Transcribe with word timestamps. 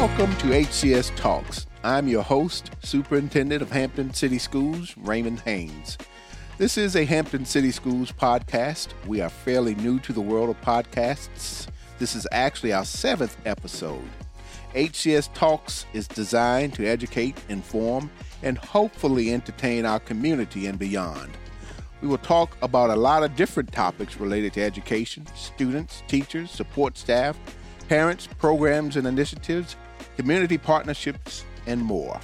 Welcome 0.00 0.34
to 0.36 0.46
HCS 0.46 1.14
Talks. 1.14 1.66
I'm 1.84 2.08
your 2.08 2.22
host, 2.22 2.70
Superintendent 2.82 3.60
of 3.60 3.70
Hampton 3.70 4.14
City 4.14 4.38
Schools, 4.38 4.96
Raymond 4.96 5.40
Haynes. 5.40 5.98
This 6.56 6.78
is 6.78 6.96
a 6.96 7.04
Hampton 7.04 7.44
City 7.44 7.70
Schools 7.70 8.10
podcast. 8.10 8.94
We 9.06 9.20
are 9.20 9.28
fairly 9.28 9.74
new 9.74 9.98
to 10.00 10.14
the 10.14 10.20
world 10.22 10.48
of 10.48 10.58
podcasts. 10.62 11.66
This 11.98 12.14
is 12.14 12.26
actually 12.32 12.72
our 12.72 12.86
seventh 12.86 13.36
episode. 13.44 14.08
HCS 14.74 15.34
Talks 15.34 15.84
is 15.92 16.08
designed 16.08 16.72
to 16.76 16.86
educate, 16.86 17.36
inform, 17.50 18.10
and 18.42 18.56
hopefully 18.56 19.34
entertain 19.34 19.84
our 19.84 20.00
community 20.00 20.66
and 20.66 20.78
beyond. 20.78 21.36
We 22.00 22.08
will 22.08 22.16
talk 22.16 22.56
about 22.62 22.88
a 22.88 22.96
lot 22.96 23.22
of 23.22 23.36
different 23.36 23.70
topics 23.70 24.18
related 24.18 24.54
to 24.54 24.62
education, 24.62 25.26
students, 25.34 26.02
teachers, 26.08 26.50
support 26.50 26.96
staff, 26.96 27.38
parents, 27.90 28.28
programs 28.38 28.96
and 28.96 29.06
initiatives, 29.06 29.76
community 30.20 30.58
partnerships, 30.58 31.46
and 31.66 31.80
more. 31.80 32.20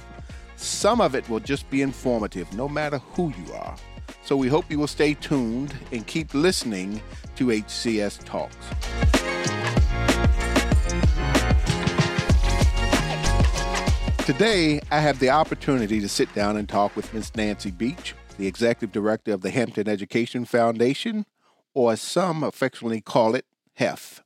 Some 0.55 1.01
of 1.01 1.15
it 1.15 1.27
will 1.27 1.39
just 1.39 1.67
be 1.71 1.81
informative, 1.81 2.53
no 2.53 2.69
matter 2.69 2.99
who 2.99 3.33
you 3.43 3.51
are. 3.53 3.75
So 4.23 4.37
we 4.37 4.47
hope 4.49 4.69
you 4.69 4.77
will 4.77 4.85
stay 4.85 5.15
tuned 5.15 5.73
and 5.91 6.05
keep 6.05 6.31
listening 6.35 7.01
to 7.37 7.47
HCS 7.47 8.23
Talks. 8.23 8.55
Today, 14.27 14.79
I 14.91 14.99
have 14.99 15.17
the 15.17 15.31
opportunity 15.31 15.99
to 15.99 16.07
sit 16.07 16.31
down 16.35 16.55
and 16.55 16.69
talk 16.69 16.95
with 16.95 17.11
Ms. 17.15 17.35
Nancy 17.35 17.71
Beach, 17.71 18.13
the 18.37 18.45
Executive 18.45 18.91
Director 18.91 19.33
of 19.33 19.41
the 19.41 19.49
Hampton 19.49 19.89
Education 19.89 20.45
Foundation, 20.45 21.25
or 21.73 21.93
as 21.93 22.01
some 22.01 22.43
affectionately 22.43 23.01
call 23.01 23.33
it, 23.33 23.45
HEF. 23.73 24.21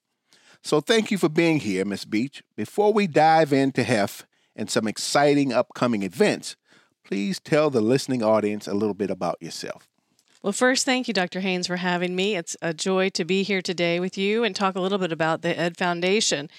So 0.64 0.80
thank 0.80 1.12
you 1.12 1.18
for 1.18 1.30
being 1.30 1.60
here, 1.60 1.86
Ms. 1.86 2.06
Beach. 2.06 2.44
Before 2.56 2.94
we 2.94 3.08
dive 3.08 3.52
into 3.52 3.84
HEF 3.84 4.28
and 4.56 4.70
some 4.70 4.88
exciting 4.88 5.52
upcoming 5.52 6.04
events, 6.04 6.56
please 7.04 7.40
tell 7.40 7.70
the 7.70 7.82
listening 7.82 8.24
audience 8.24 8.68
a 8.68 8.74
little 8.74 8.94
bit 8.94 9.10
about 9.10 9.42
yourself. 9.42 9.88
Well, 10.44 10.54
first, 10.54 10.86
thank 10.86 11.08
you, 11.08 11.14
Dr. 11.14 11.42
Haynes, 11.42 11.68
for 11.68 11.78
having 11.78 12.16
me. 12.16 12.36
It's 12.36 12.58
a 12.62 12.74
joy 12.74 13.10
to 13.10 13.26
be 13.26 13.44
here 13.44 13.62
today 13.62 14.00
with 14.00 14.18
you 14.18 14.44
and 14.44 14.56
talk 14.56 14.76
a 14.76 14.82
little 14.82 14.98
bit 14.98 15.12
about 15.12 15.42
the 15.42 15.58
Ed 15.58 15.78
Foundation. 15.78 16.50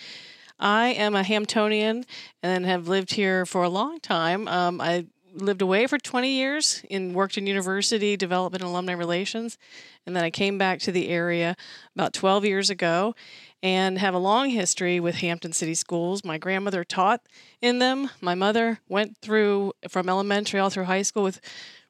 I 0.59 0.91
am 0.91 1.17
a 1.17 1.23
Hamptonian 1.23 2.05
and 2.43 2.65
have 2.65 2.87
lived 2.87 3.15
here 3.15 3.45
for 3.45 3.65
a 3.65 3.69
long 3.69 3.99
time. 3.99 4.47
Um, 4.47 4.81
I 4.81 5.07
lived 5.35 5.63
away 5.63 5.87
for 5.87 5.99
20 5.99 6.31
years 6.31 6.85
and 6.91 7.15
worked 7.15 7.39
in 7.39 7.47
university 7.47 8.17
development 8.17 8.63
and 8.63 8.71
alumni 8.71 8.93
relations. 8.93 9.59
And 10.07 10.15
then 10.15 10.25
I 10.25 10.31
came 10.31 10.59
back 10.59 10.81
to 10.81 10.93
the 10.93 11.09
area 11.09 11.57
about 11.95 12.13
12 12.13 12.45
years 12.45 12.71
ago 12.71 13.15
and 13.63 13.99
have 13.99 14.15
a 14.15 14.19
long 14.19 14.51
history 14.51 15.01
with 15.01 15.17
Hampton 15.17 15.53
City 15.53 15.75
Schools. 15.75 16.25
My 16.25 16.39
grandmother 16.39 16.85
taught 16.85 17.23
in 17.61 17.79
them. 17.79 18.11
My 18.21 18.35
mother 18.35 18.81
went 18.89 19.19
through 19.19 19.73
from 19.89 20.09
elementary 20.09 20.61
all 20.61 20.71
through 20.71 20.85
high 20.85 21.03
school 21.03 21.23
with 21.23 21.41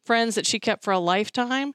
friends 0.04 0.34
that 0.34 0.46
she 0.46 0.58
kept 0.58 0.82
for 0.84 0.92
a 0.92 0.98
lifetime. 0.98 1.74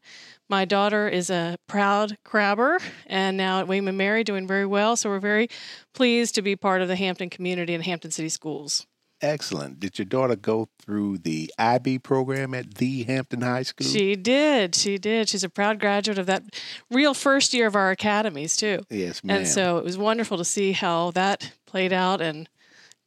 My 0.50 0.66
daughter 0.66 1.08
is 1.08 1.30
a 1.30 1.58
proud 1.68 2.18
crabber 2.24 2.80
and 3.06 3.36
now 3.38 3.60
at 3.60 3.70
and 3.70 3.98
Mary 3.98 4.24
doing 4.24 4.48
very 4.48 4.66
well. 4.66 4.96
So 4.96 5.10
we're 5.10 5.20
very 5.20 5.50
pleased 5.94 6.36
to 6.36 6.42
be 6.42 6.56
part 6.56 6.82
of 6.82 6.88
the 6.88 6.96
Hampton 6.96 7.30
community 7.30 7.74
and 7.74 7.84
Hampton 7.84 8.12
City 8.12 8.30
Schools. 8.30 8.86
Excellent. 9.22 9.80
Did 9.80 9.98
your 9.98 10.06
daughter 10.06 10.36
go 10.36 10.70
through 10.80 11.20
the 11.20 11.52
IB 11.58 12.00
program 12.00 12.54
at 12.54 12.76
the 12.76 13.04
Hampton 13.04 13.42
High 13.42 13.64
School? 13.64 13.88
She 13.88 14.16
did. 14.16 14.76
She 14.76 14.98
did. 14.98 15.28
She's 15.30 15.44
a 15.44 15.50
proud 15.50 15.80
graduate 15.80 16.20
of 16.20 16.28
that 16.28 16.44
real 16.92 17.14
first 17.14 17.54
year 17.54 17.66
of 17.66 17.76
our 17.76 17.90
academies, 17.90 18.56
too. 18.56 18.84
Yes, 18.90 19.24
ma'am. 19.24 19.38
And 19.38 19.48
so 19.48 19.78
it 19.80 19.84
was 19.84 19.98
wonderful 19.98 20.38
to 20.38 20.46
see 20.46 20.74
how 20.74 21.12
that 21.12 21.52
played 21.66 21.94
out 21.94 22.22
and 22.22 22.48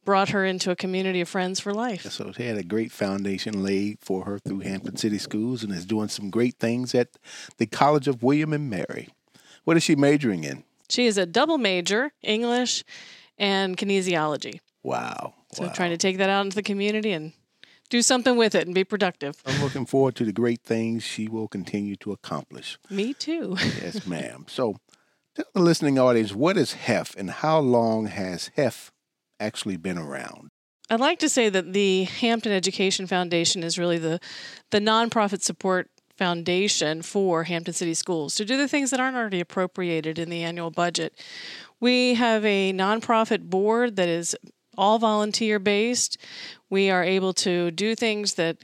brought 0.03 0.29
her 0.29 0.43
into 0.43 0.71
a 0.71 0.75
community 0.75 1.21
of 1.21 1.29
friends 1.29 1.59
for 1.59 1.73
life. 1.73 2.03
So 2.11 2.31
she 2.31 2.43
had 2.43 2.57
a 2.57 2.63
great 2.63 2.91
foundation 2.91 3.63
laid 3.63 3.99
for 4.01 4.25
her 4.25 4.39
through 4.39 4.61
Hampton 4.61 4.97
City 4.97 5.17
Schools 5.17 5.63
and 5.63 5.71
is 5.71 5.85
doing 5.85 6.09
some 6.09 6.29
great 6.29 6.57
things 6.57 6.93
at 6.93 7.09
the 7.57 7.67
College 7.67 8.07
of 8.07 8.23
William 8.23 8.51
and 8.51 8.69
Mary. 8.69 9.09
What 9.63 9.77
is 9.77 9.83
she 9.83 9.95
majoring 9.95 10.43
in? 10.43 10.63
She 10.89 11.05
is 11.05 11.17
a 11.17 11.25
double 11.25 11.57
major, 11.57 12.11
English 12.21 12.83
and 13.37 13.77
kinesiology. 13.77 14.59
Wow. 14.83 15.35
So 15.53 15.65
wow. 15.65 15.71
trying 15.71 15.91
to 15.91 15.97
take 15.97 16.17
that 16.17 16.29
out 16.29 16.45
into 16.45 16.55
the 16.55 16.63
community 16.63 17.11
and 17.11 17.33
do 17.89 18.01
something 18.01 18.37
with 18.37 18.55
it 18.55 18.65
and 18.65 18.73
be 18.73 18.83
productive. 18.83 19.41
I'm 19.45 19.61
looking 19.61 19.85
forward 19.85 20.15
to 20.15 20.25
the 20.25 20.31
great 20.31 20.61
things 20.61 21.03
she 21.03 21.27
will 21.27 21.47
continue 21.47 21.95
to 21.97 22.11
accomplish. 22.11 22.79
Me 22.89 23.13
too. 23.13 23.57
yes, 23.59 24.07
ma'am. 24.07 24.45
So 24.47 24.77
tell 25.35 25.45
the 25.53 25.61
listening 25.61 25.99
audience 25.99 26.33
what 26.33 26.57
is 26.57 26.73
HEF 26.73 27.15
and 27.17 27.29
how 27.29 27.59
long 27.59 28.07
has 28.07 28.49
HEF 28.55 28.91
actually 29.39 29.77
been 29.77 29.97
around? 29.97 30.49
I'd 30.89 30.99
like 30.99 31.19
to 31.19 31.29
say 31.29 31.49
that 31.49 31.73
the 31.73 32.03
Hampton 32.03 32.51
Education 32.51 33.07
Foundation 33.07 33.63
is 33.63 33.77
really 33.77 33.97
the 33.97 34.19
the 34.71 34.79
nonprofit 34.79 35.41
support 35.41 35.89
foundation 36.17 37.01
for 37.01 37.45
Hampton 37.45 37.73
City 37.73 37.93
Schools 37.93 38.35
to 38.35 38.45
do 38.45 38.57
the 38.57 38.67
things 38.67 38.91
that 38.91 38.99
aren't 38.99 39.17
already 39.17 39.39
appropriated 39.39 40.19
in 40.19 40.29
the 40.29 40.43
annual 40.43 40.69
budget. 40.69 41.15
We 41.79 42.15
have 42.15 42.45
a 42.45 42.73
nonprofit 42.73 43.49
board 43.49 43.95
that 43.95 44.07
is 44.07 44.35
all 44.81 44.97
volunteer 44.97 45.59
based. 45.59 46.17
We 46.69 46.89
are 46.89 47.03
able 47.03 47.33
to 47.33 47.69
do 47.69 47.93
things 47.93 48.33
that 48.33 48.57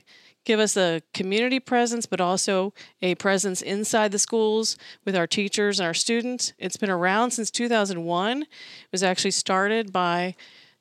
give 0.45 0.59
us 0.59 0.75
a 0.75 1.01
community 1.13 1.59
presence, 1.59 2.05
but 2.07 2.19
also 2.19 2.73
a 3.01 3.13
presence 3.15 3.61
inside 3.61 4.11
the 4.11 4.17
schools 4.17 4.77
with 5.05 5.15
our 5.15 5.27
teachers 5.27 5.79
and 5.79 5.85
our 5.85 5.93
students. 5.93 6.53
It's 6.57 6.77
been 6.77 6.89
around 6.89 7.31
since 7.31 7.51
2001. 7.51 8.41
It 8.41 8.47
was 8.91 9.03
actually 9.03 9.31
started 9.31 9.93
by 9.93 10.35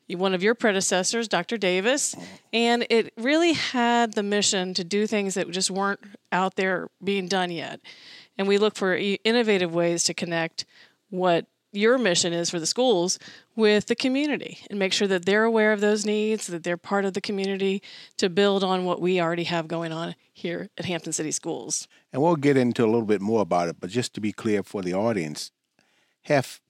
one 0.09 0.33
of 0.33 0.43
your 0.43 0.55
predecessors, 0.55 1.29
Dr. 1.29 1.59
Davis, 1.59 2.15
and 2.53 2.87
it 2.89 3.13
really 3.19 3.55
had 3.55 4.15
the 4.15 4.23
mission 4.23 4.73
to 4.73 4.85
do 4.85 5.07
things 5.07 5.35
that 5.35 5.51
just 5.51 5.71
weren't 5.71 6.01
out 6.33 6.55
there 6.55 6.89
being 7.03 7.27
done 7.27 7.51
yet. 7.51 7.81
And 8.39 8.47
we 8.49 8.57
look 8.57 8.77
for 8.77 8.97
innovative 8.97 9.75
ways 9.75 10.05
to 10.05 10.15
connect 10.15 10.65
what 11.11 11.47
your 11.77 11.99
mission 11.99 12.33
is 12.33 12.51
for 12.51 12.59
the 12.59 12.67
schools 12.67 13.19
with 13.55 13.87
the 13.87 13.95
community 13.95 14.59
and 14.71 14.79
make 14.79 14.93
sure 14.93 15.09
that 15.09 15.25
they're 15.25 15.45
aware 15.45 15.73
of 15.73 15.81
those 15.81 16.05
needs, 16.05 16.47
that 16.49 16.65
they're 16.65 16.77
part 16.77 17.05
of 17.05 17.15
the 17.15 17.21
community 17.21 17.83
to 18.17 18.29
build 18.29 18.65
on 18.65 18.85
what 18.85 19.01
we 19.01 19.21
already 19.21 19.45
have 19.45 19.69
going 19.69 19.93
on 19.93 20.15
here 20.33 20.69
at 20.79 20.85
Hampton 20.85 21.13
City 21.13 21.31
Schools. 21.31 21.87
And 22.13 22.23
we'll 22.23 22.37
get 22.37 22.57
into 22.57 22.85
a 22.85 22.87
little 22.87 23.03
bit 23.03 23.21
more 23.21 23.43
about 23.43 23.69
it, 23.69 23.77
but 23.81 23.91
just 23.91 24.15
to 24.15 24.21
be 24.21 24.33
clear 24.33 24.63
for 24.63 24.83
the 24.83 24.95
audience, 24.95 25.53
HEF, 26.23 26.61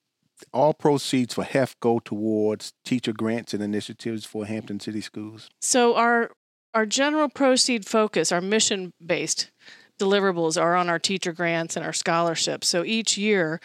all 0.52 0.74
proceeds 0.74 1.34
for 1.34 1.44
HEF 1.44 1.78
go 1.80 1.98
towards 1.98 2.72
teacher 2.84 3.12
grants 3.12 3.54
and 3.54 3.62
initiatives 3.62 4.24
for 4.24 4.44
Hampton 4.44 4.80
City 4.80 5.00
Schools? 5.00 5.48
So 5.60 5.94
our 5.94 6.30
our 6.74 6.84
general 6.84 7.30
proceed 7.30 7.86
focus, 7.86 8.30
our 8.30 8.42
mission 8.42 8.92
based 9.04 9.50
deliverables 9.98 10.60
are 10.60 10.76
on 10.76 10.90
our 10.90 10.98
teacher 10.98 11.32
grants 11.32 11.74
and 11.76 11.84
our 11.84 11.92
scholarships. 11.92 12.68
So 12.68 12.84
each 12.84 13.16
year 13.16 13.60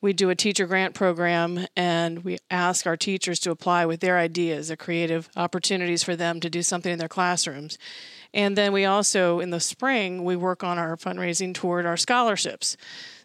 we 0.00 0.12
do 0.12 0.30
a 0.30 0.34
teacher 0.34 0.66
grant 0.66 0.94
program 0.94 1.66
and 1.76 2.24
we 2.24 2.38
ask 2.50 2.86
our 2.86 2.96
teachers 2.96 3.38
to 3.40 3.50
apply 3.50 3.84
with 3.86 4.00
their 4.00 4.18
ideas, 4.18 4.68
their 4.68 4.76
creative 4.76 5.28
opportunities 5.36 6.02
for 6.02 6.16
them 6.16 6.40
to 6.40 6.48
do 6.48 6.62
something 6.62 6.92
in 6.92 6.98
their 6.98 7.08
classrooms. 7.08 7.78
And 8.32 8.56
then 8.56 8.72
we 8.72 8.84
also, 8.84 9.40
in 9.40 9.50
the 9.50 9.60
spring, 9.60 10.24
we 10.24 10.36
work 10.36 10.62
on 10.62 10.78
our 10.78 10.96
fundraising 10.96 11.52
toward 11.52 11.84
our 11.84 11.96
scholarships. 11.96 12.76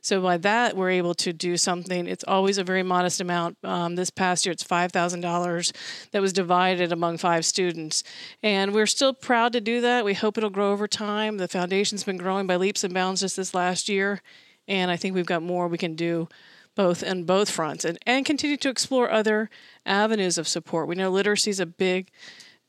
So 0.01 0.21
by 0.21 0.37
that, 0.37 0.75
we're 0.75 0.91
able 0.91 1.13
to 1.15 1.31
do 1.31 1.57
something. 1.57 2.07
It's 2.07 2.23
always 2.27 2.57
a 2.57 2.63
very 2.63 2.83
modest 2.83 3.21
amount. 3.21 3.57
Um, 3.63 3.95
this 3.95 4.09
past 4.09 4.45
year, 4.45 4.53
it's 4.53 4.63
five 4.63 4.91
thousand 4.91 5.21
dollars 5.21 5.73
that 6.11 6.21
was 6.21 6.31
divided 6.33 6.91
among 6.91 7.17
five 7.17 7.43
students, 7.43 8.03
and 8.43 8.71
we're 8.71 8.85
still 8.85 9.13
proud 9.13 9.53
to 9.53 9.61
do 9.61 9.81
that. 9.81 10.05
We 10.05 10.13
hope 10.13 10.37
it'll 10.37 10.51
grow 10.51 10.71
over 10.71 10.87
time. 10.87 11.37
The 11.37 11.47
foundation's 11.47 12.03
been 12.03 12.17
growing 12.17 12.45
by 12.45 12.57
leaps 12.57 12.83
and 12.83 12.93
bounds 12.93 13.21
just 13.21 13.35
this 13.35 13.55
last 13.55 13.89
year, 13.89 14.21
and 14.67 14.91
I 14.91 14.95
think 14.95 15.15
we've 15.15 15.25
got 15.25 15.41
more 15.41 15.67
we 15.67 15.79
can 15.79 15.95
do 15.95 16.27
both 16.75 17.01
in 17.03 17.23
both 17.23 17.49
fronts 17.49 17.85
and, 17.85 17.97
and 18.05 18.25
continue 18.25 18.57
to 18.57 18.69
explore 18.69 19.09
other 19.09 19.49
avenues 19.85 20.37
of 20.37 20.47
support. 20.47 20.87
We 20.87 20.95
know 20.95 21.09
literacy 21.09 21.49
is 21.49 21.59
a 21.59 21.65
big 21.65 22.11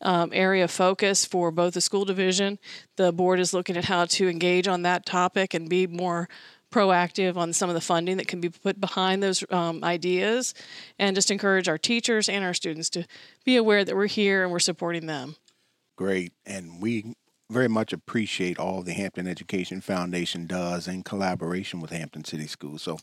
um, 0.00 0.30
area 0.32 0.64
of 0.64 0.70
focus 0.70 1.24
for 1.24 1.50
both 1.50 1.74
the 1.74 1.80
school 1.80 2.04
division. 2.04 2.58
The 2.96 3.12
board 3.12 3.40
is 3.40 3.52
looking 3.52 3.76
at 3.76 3.86
how 3.86 4.04
to 4.06 4.28
engage 4.28 4.68
on 4.68 4.82
that 4.82 5.06
topic 5.06 5.54
and 5.54 5.68
be 5.68 5.86
more 5.86 6.28
proactive 6.70 7.36
on 7.36 7.52
some 7.52 7.70
of 7.70 7.74
the 7.74 7.80
funding 7.80 8.16
that 8.16 8.28
can 8.28 8.40
be 8.40 8.50
put 8.50 8.80
behind 8.80 9.22
those 9.22 9.44
um, 9.50 9.82
ideas 9.82 10.52
and 10.98 11.16
just 11.16 11.30
encourage 11.30 11.68
our 11.68 11.78
teachers 11.78 12.28
and 12.28 12.44
our 12.44 12.52
students 12.52 12.90
to 12.90 13.06
be 13.44 13.56
aware 13.56 13.84
that 13.84 13.96
we're 13.96 14.06
here 14.06 14.42
and 14.42 14.52
we're 14.52 14.58
supporting 14.58 15.06
them. 15.06 15.36
Great. 15.96 16.32
And 16.44 16.82
we 16.82 17.14
very 17.50 17.68
much 17.68 17.92
appreciate 17.92 18.58
all 18.58 18.82
the 18.82 18.92
Hampton 18.92 19.26
Education 19.26 19.80
Foundation 19.80 20.46
does 20.46 20.88
in 20.88 21.02
collaboration 21.02 21.80
with 21.80 21.90
Hampton 21.90 22.24
City 22.24 22.46
Schools. 22.46 22.82
So, 22.82 22.98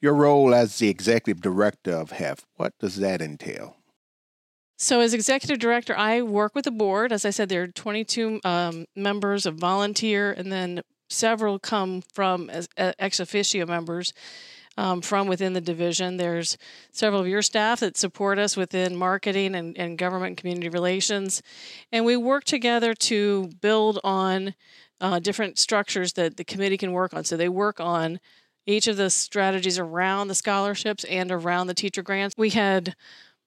your 0.00 0.14
role 0.14 0.54
as 0.54 0.78
the 0.78 0.88
executive 0.88 1.42
director 1.42 1.92
of 1.92 2.12
HEF, 2.12 2.46
what 2.56 2.72
does 2.78 2.96
that 2.96 3.20
entail? 3.20 3.76
So, 4.78 5.00
as 5.00 5.14
executive 5.14 5.58
director, 5.58 5.96
I 5.96 6.22
work 6.22 6.54
with 6.54 6.64
the 6.64 6.70
board. 6.70 7.12
As 7.12 7.24
I 7.24 7.30
said, 7.30 7.48
there 7.48 7.62
are 7.62 7.68
22 7.68 8.40
um, 8.44 8.86
members 8.96 9.46
of 9.46 9.56
volunteer, 9.56 10.32
and 10.32 10.50
then 10.50 10.82
several 11.08 11.58
come 11.58 12.02
from 12.12 12.50
uh, 12.50 12.92
ex 12.98 13.20
officio 13.20 13.66
members. 13.66 14.12
Um, 14.76 15.00
from 15.00 15.26
within 15.26 15.52
the 15.52 15.60
division. 15.60 16.16
There's 16.16 16.56
several 16.92 17.20
of 17.20 17.28
your 17.28 17.42
staff 17.42 17.80
that 17.80 17.96
support 17.96 18.38
us 18.38 18.56
within 18.56 18.96
marketing 18.96 19.54
and, 19.54 19.76
and 19.76 19.98
government 19.98 20.30
and 20.30 20.36
community 20.36 20.68
relations. 20.68 21.42
And 21.90 22.04
we 22.04 22.16
work 22.16 22.44
together 22.44 22.94
to 22.94 23.50
build 23.60 24.00
on 24.02 24.54
uh, 25.00 25.18
different 25.18 25.58
structures 25.58 26.14
that 26.14 26.36
the 26.36 26.44
committee 26.44 26.78
can 26.78 26.92
work 26.92 27.12
on. 27.12 27.24
So 27.24 27.36
they 27.36 27.48
work 27.48 27.80
on 27.80 28.20
each 28.66 28.86
of 28.86 28.96
the 28.96 29.10
strategies 29.10 29.78
around 29.78 30.28
the 30.28 30.34
scholarships 30.34 31.04
and 31.04 31.32
around 31.32 31.66
the 31.66 31.74
teacher 31.74 32.02
grants. 32.02 32.36
We 32.38 32.50
had 32.50 32.94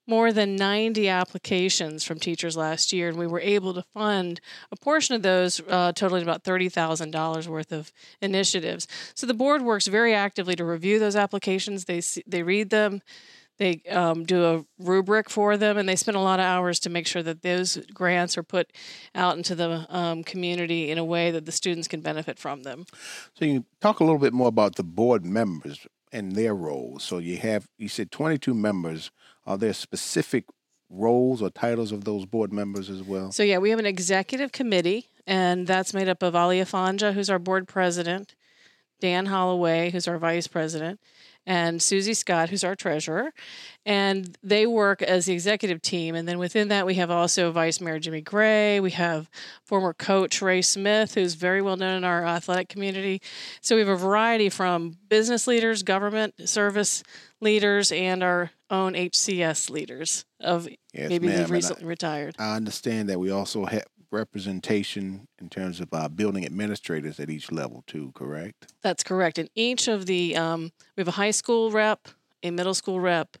more 0.06 0.32
than 0.32 0.56
90 0.56 1.08
applications 1.08 2.04
from 2.04 2.18
teachers 2.18 2.56
last 2.56 2.92
year, 2.92 3.08
and 3.08 3.18
we 3.18 3.26
were 3.26 3.40
able 3.40 3.74
to 3.74 3.82
fund 3.82 4.40
a 4.70 4.76
portion 4.76 5.14
of 5.14 5.22
those, 5.22 5.60
uh, 5.68 5.92
totaling 5.92 6.22
about 6.22 6.44
$30,000 6.44 7.48
worth 7.48 7.72
of 7.72 7.92
initiatives. 8.20 8.86
So 9.14 9.26
the 9.26 9.34
board 9.34 9.62
works 9.62 9.86
very 9.86 10.14
actively 10.14 10.54
to 10.56 10.64
review 10.64 10.98
those 10.98 11.16
applications. 11.16 11.84
They 11.84 12.02
they 12.26 12.42
read 12.42 12.70
them, 12.70 13.00
they 13.58 13.80
um, 13.90 14.24
do 14.24 14.44
a 14.44 14.64
rubric 14.78 15.30
for 15.30 15.56
them, 15.56 15.78
and 15.78 15.88
they 15.88 15.96
spend 15.96 16.16
a 16.16 16.20
lot 16.20 16.40
of 16.40 16.44
hours 16.44 16.78
to 16.80 16.90
make 16.90 17.06
sure 17.06 17.22
that 17.22 17.42
those 17.42 17.78
grants 17.92 18.36
are 18.36 18.42
put 18.42 18.72
out 19.14 19.36
into 19.36 19.54
the 19.54 19.86
um, 19.88 20.22
community 20.24 20.90
in 20.90 20.98
a 20.98 21.04
way 21.04 21.30
that 21.30 21.46
the 21.46 21.52
students 21.52 21.88
can 21.88 22.00
benefit 22.00 22.38
from 22.38 22.62
them. 22.64 22.84
So 23.34 23.44
you 23.44 23.64
talk 23.80 24.00
a 24.00 24.04
little 24.04 24.18
bit 24.18 24.34
more 24.34 24.48
about 24.48 24.76
the 24.76 24.84
board 24.84 25.24
members 25.24 25.86
and 26.12 26.32
their 26.32 26.54
roles. 26.54 27.02
So 27.04 27.18
you 27.18 27.36
have 27.38 27.68
you 27.78 27.88
said 27.88 28.10
22 28.10 28.54
members 28.54 29.10
are 29.46 29.56
there 29.56 29.72
specific 29.72 30.44
roles 30.90 31.42
or 31.42 31.50
titles 31.50 31.92
of 31.92 32.04
those 32.04 32.26
board 32.26 32.52
members 32.52 32.90
as 32.90 33.02
well? 33.02 33.32
So, 33.32 33.42
yeah, 33.42 33.58
we 33.58 33.70
have 33.70 33.78
an 33.78 33.86
executive 33.86 34.52
committee, 34.52 35.08
and 35.26 35.66
that's 35.66 35.94
made 35.94 36.08
up 36.08 36.22
of 36.22 36.34
Ali 36.34 36.60
Afanja, 36.60 37.12
who's 37.12 37.30
our 37.30 37.38
board 37.38 37.68
president, 37.68 38.34
Dan 39.00 39.26
Holloway, 39.26 39.90
who's 39.90 40.08
our 40.08 40.18
vice 40.18 40.46
president, 40.46 41.00
and 41.46 41.80
Susie 41.80 42.14
Scott, 42.14 42.50
who's 42.50 42.64
our 42.64 42.74
treasurer. 42.74 43.32
And 43.84 44.36
they 44.42 44.66
work 44.66 45.00
as 45.00 45.26
the 45.26 45.32
executive 45.32 45.80
team. 45.80 46.16
And 46.16 46.26
then 46.26 46.38
within 46.38 46.68
that, 46.68 46.86
we 46.86 46.94
have 46.94 47.10
also 47.10 47.52
Vice 47.52 47.80
Mayor 47.80 48.00
Jimmy 48.00 48.20
Gray. 48.20 48.80
We 48.80 48.90
have 48.90 49.30
former 49.64 49.94
coach 49.94 50.42
Ray 50.42 50.62
Smith, 50.62 51.14
who's 51.14 51.34
very 51.34 51.62
well 51.62 51.76
known 51.76 51.98
in 51.98 52.04
our 52.04 52.26
athletic 52.26 52.68
community. 52.68 53.22
So 53.60 53.76
we 53.76 53.80
have 53.80 53.88
a 53.88 53.96
variety 53.96 54.48
from 54.48 54.96
business 55.08 55.46
leaders, 55.46 55.84
government 55.84 56.48
service 56.48 57.04
leaders, 57.40 57.92
and 57.92 58.24
our 58.24 58.50
own 58.68 58.94
HCS 58.94 59.70
leaders 59.70 60.24
of 60.40 60.68
yes, 60.92 61.08
maybe 61.08 61.28
who've 61.28 61.50
recently 61.50 61.84
I, 61.84 61.88
retired. 61.88 62.36
I 62.38 62.56
understand 62.56 63.08
that 63.08 63.20
we 63.20 63.30
also 63.30 63.64
have 63.66 63.84
representation 64.10 65.28
in 65.40 65.48
terms 65.48 65.80
of 65.80 65.88
uh, 65.92 66.08
building 66.08 66.44
administrators 66.44 67.20
at 67.20 67.30
each 67.30 67.50
level 67.50 67.84
too 67.86 68.12
correct? 68.14 68.72
That's 68.82 69.02
correct. 69.02 69.38
In 69.38 69.48
each 69.54 69.88
of 69.88 70.06
the 70.06 70.36
um, 70.36 70.72
we 70.96 71.00
have 71.00 71.08
a 71.08 71.12
high 71.12 71.30
school 71.30 71.70
rep 71.70 72.08
a 72.46 72.50
middle 72.50 72.74
school 72.74 73.00
rep 73.00 73.36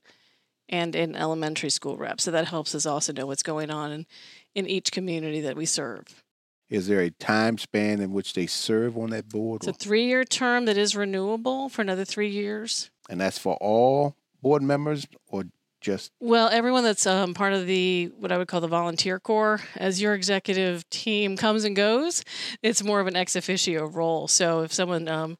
and 0.68 0.94
an 0.96 1.14
elementary 1.14 1.70
school 1.70 1.96
rep. 1.96 2.20
So 2.20 2.30
that 2.32 2.48
helps 2.48 2.74
us 2.74 2.86
also 2.86 3.12
know 3.12 3.26
what's 3.26 3.42
going 3.42 3.70
on 3.70 3.92
in, 3.92 4.06
in 4.54 4.66
each 4.66 4.92
community 4.92 5.40
that 5.42 5.56
we 5.56 5.66
serve. 5.66 6.22
Is 6.68 6.88
there 6.88 7.00
a 7.00 7.10
time 7.10 7.58
span 7.58 8.00
in 8.00 8.12
which 8.12 8.34
they 8.34 8.46
serve 8.46 8.98
on 8.98 9.10
that 9.10 9.28
board 9.28 9.62
it's 9.62 9.68
a 9.68 9.72
three-year 9.72 10.24
term 10.24 10.64
that 10.64 10.76
is 10.76 10.96
renewable 10.96 11.68
for 11.68 11.82
another 11.82 12.04
three 12.04 12.28
years. 12.28 12.90
And 13.08 13.20
that's 13.20 13.38
for 13.38 13.56
all 13.60 14.16
board 14.42 14.62
members 14.62 15.06
or 15.28 15.44
just 15.86 16.10
well 16.18 16.48
everyone 16.48 16.82
that's 16.82 17.06
um, 17.06 17.32
part 17.32 17.52
of 17.52 17.64
the 17.66 18.10
what 18.18 18.32
i 18.32 18.36
would 18.36 18.48
call 18.48 18.60
the 18.60 18.66
volunteer 18.66 19.20
corps 19.20 19.60
as 19.76 20.02
your 20.02 20.14
executive 20.14 20.88
team 20.90 21.36
comes 21.36 21.62
and 21.62 21.76
goes 21.76 22.24
it's 22.60 22.82
more 22.82 22.98
of 22.98 23.06
an 23.06 23.14
ex 23.14 23.36
officio 23.36 23.86
role 23.86 24.26
so 24.26 24.62
if 24.62 24.72
someone 24.72 25.06
um, 25.06 25.38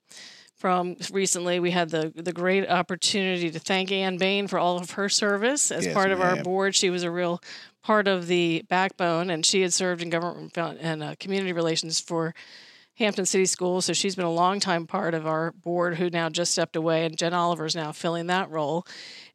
from 0.54 0.94
recently 1.10 1.58
we 1.58 1.72
had 1.72 1.90
the 1.90 2.12
the 2.14 2.32
great 2.32 2.68
opportunity 2.70 3.50
to 3.50 3.58
thank 3.58 3.90
ann 3.90 4.18
bain 4.18 4.46
for 4.46 4.56
all 4.56 4.76
of 4.78 4.92
her 4.92 5.08
service 5.08 5.72
as 5.72 5.84
yes, 5.84 5.92
part 5.92 6.12
of 6.12 6.20
ma'am. 6.20 6.38
our 6.38 6.44
board 6.44 6.76
she 6.76 6.90
was 6.90 7.02
a 7.02 7.10
real 7.10 7.40
part 7.82 8.06
of 8.06 8.28
the 8.28 8.64
backbone 8.68 9.30
and 9.30 9.44
she 9.44 9.62
had 9.62 9.72
served 9.72 10.00
in 10.00 10.10
government 10.10 10.56
and 10.56 11.02
uh, 11.02 11.16
community 11.18 11.52
relations 11.52 11.98
for 11.98 12.32
Hampton 12.96 13.26
City 13.26 13.46
Schools. 13.46 13.84
So 13.84 13.92
she's 13.92 14.16
been 14.16 14.24
a 14.24 14.32
long 14.32 14.60
time 14.60 14.86
part 14.86 15.14
of 15.14 15.26
our 15.26 15.52
board 15.52 15.96
who 15.96 16.10
now 16.10 16.28
just 16.28 16.52
stepped 16.52 16.76
away, 16.76 17.04
and 17.04 17.16
Jen 17.16 17.34
Oliver 17.34 17.66
is 17.66 17.76
now 17.76 17.92
filling 17.92 18.26
that 18.26 18.50
role. 18.50 18.86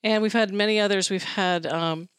And 0.03 0.21
we've 0.21 0.33
had 0.33 0.53
many 0.53 0.79
others. 0.79 1.09
We've 1.09 1.23
had 1.23 1.65
um, 1.65 2.09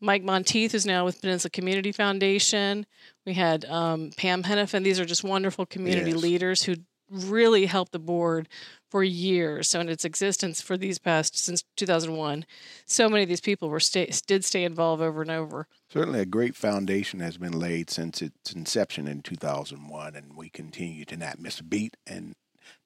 Mike 0.00 0.22
Monteith, 0.22 0.72
who's 0.72 0.86
now 0.86 1.04
with 1.04 1.20
Peninsula 1.20 1.50
Community 1.50 1.92
Foundation. 1.92 2.86
We 3.26 3.34
had 3.34 3.64
um, 3.66 4.10
Pam 4.16 4.42
Hennepin. 4.42 4.82
These 4.82 4.98
are 4.98 5.04
just 5.04 5.22
wonderful 5.22 5.66
community 5.66 6.12
yes. 6.12 6.20
leaders 6.20 6.62
who 6.62 6.76
really 7.10 7.66
helped 7.66 7.92
the 7.92 7.98
board 7.98 8.48
for 8.90 9.04
years. 9.04 9.68
So 9.68 9.80
in 9.80 9.88
its 9.88 10.04
existence 10.04 10.60
for 10.60 10.76
these 10.76 10.98
past 10.98 11.38
since 11.38 11.64
2001, 11.76 12.44
so 12.86 13.08
many 13.08 13.22
of 13.22 13.28
these 13.28 13.40
people 13.40 13.70
were 13.70 13.80
stay, 13.80 14.10
did 14.26 14.44
stay 14.44 14.64
involved 14.64 15.02
over 15.02 15.22
and 15.22 15.30
over. 15.30 15.66
Certainly, 15.88 16.20
a 16.20 16.26
great 16.26 16.56
foundation 16.56 17.20
has 17.20 17.36
been 17.36 17.58
laid 17.58 17.90
since 17.90 18.20
its 18.20 18.52
inception 18.52 19.08
in 19.08 19.22
2001, 19.22 20.16
and 20.16 20.36
we 20.36 20.50
continue 20.50 21.04
to 21.04 21.16
not 21.16 21.38
miss 21.38 21.60
a 21.60 21.64
beat 21.64 21.96
and 22.06 22.34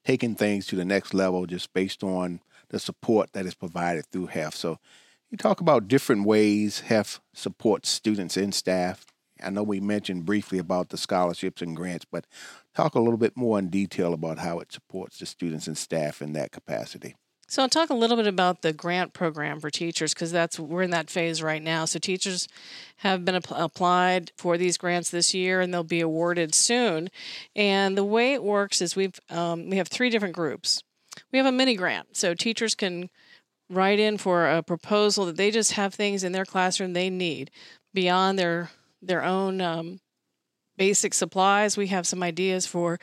taking 0.05 0.35
things 0.35 0.67
to 0.67 0.77
the 0.77 0.85
next 0.85 1.15
level 1.15 1.47
just 1.47 1.73
based 1.73 2.03
on 2.03 2.41
the 2.69 2.79
support 2.79 3.33
that 3.33 3.47
is 3.47 3.55
provided 3.55 4.07
through 4.07 4.27
HEF. 4.27 4.55
So 4.55 4.79
you 5.31 5.39
talk 5.39 5.61
about 5.61 5.89
different 5.89 6.27
ways 6.27 6.81
HEF 6.81 7.21
supports 7.33 7.89
students 7.89 8.37
and 8.37 8.55
staff. 8.55 9.07
I 9.45 9.51
know 9.51 9.63
we 9.63 9.81
mentioned 9.81 10.25
briefly 10.25 10.59
about 10.59 10.89
the 10.89 10.97
scholarships 10.97 11.63
and 11.63 11.77
grants, 11.77 12.07
but 12.11 12.27
talk 12.75 12.95
a 12.95 13.01
little 13.01 13.19
bit 13.19 13.37
more 13.37 13.59
in 13.59 13.69
detail 13.69 14.15
about 14.15 14.39
how 14.39 14.59
it 14.61 14.73
supports 14.73 15.19
the 15.19 15.27
students 15.27 15.67
and 15.67 15.77
staff 15.77 16.23
in 16.23 16.33
that 16.33 16.53
capacity. 16.53 17.15
So 17.47 17.63
I'll 17.63 17.69
talk 17.69 17.91
a 17.91 17.95
little 17.95 18.17
bit 18.17 18.27
about 18.27 18.63
the 18.63 18.73
grant 18.73 19.13
program 19.13 19.61
for 19.61 19.71
teachers 19.71 20.15
because 20.15 20.33
that's 20.33 20.59
we're 20.59 20.83
in 20.83 20.91
that 20.91 21.11
phase 21.11 21.43
right 21.43 21.63
now. 21.63 21.85
So 21.85 21.99
teachers 21.99 22.49
have 22.97 23.25
been 23.25 23.35
applied 23.35 24.33
for 24.39 24.57
these 24.57 24.79
grants 24.79 25.11
this 25.11 25.35
year, 25.35 25.61
and 25.61 25.73
they'll 25.73 25.85
be 25.85 26.01
awarded 26.01 26.55
soon. 26.55 27.11
And 27.55 27.99
the 27.99 28.05
way 28.05 28.33
it 28.33 28.43
works 28.43 28.81
is 28.81 28.97
we've 28.97 29.21
um, 29.29 29.69
we 29.69 29.77
have 29.77 29.89
three 29.89 30.11
different 30.11 30.35
groups. 30.35 30.83
We 31.33 31.39
have 31.39 31.47
a 31.47 31.53
mini 31.53 31.77
grant, 31.77 32.17
so 32.17 32.35
teachers 32.35 32.75
can 32.75 33.11
write 33.71 33.99
in 33.99 34.19
for 34.19 34.49
a 34.49 34.63
proposal 34.63 35.27
that 35.27 35.37
they 35.37 35.51
just 35.51 35.73
have 35.73 35.95
things 35.95 36.25
in 36.25 36.33
their 36.33 36.45
classroom 36.45 36.93
they 36.93 37.11
need 37.11 37.51
beyond 37.93 38.39
their 38.39 38.71
their 39.07 39.23
own 39.23 39.61
um, 39.61 40.01
basic 40.77 41.15
supplies. 41.15 41.77
We 41.77 41.89
have 41.89 42.07
some 42.07 42.23
ideas 42.23 42.67
for 42.67 42.99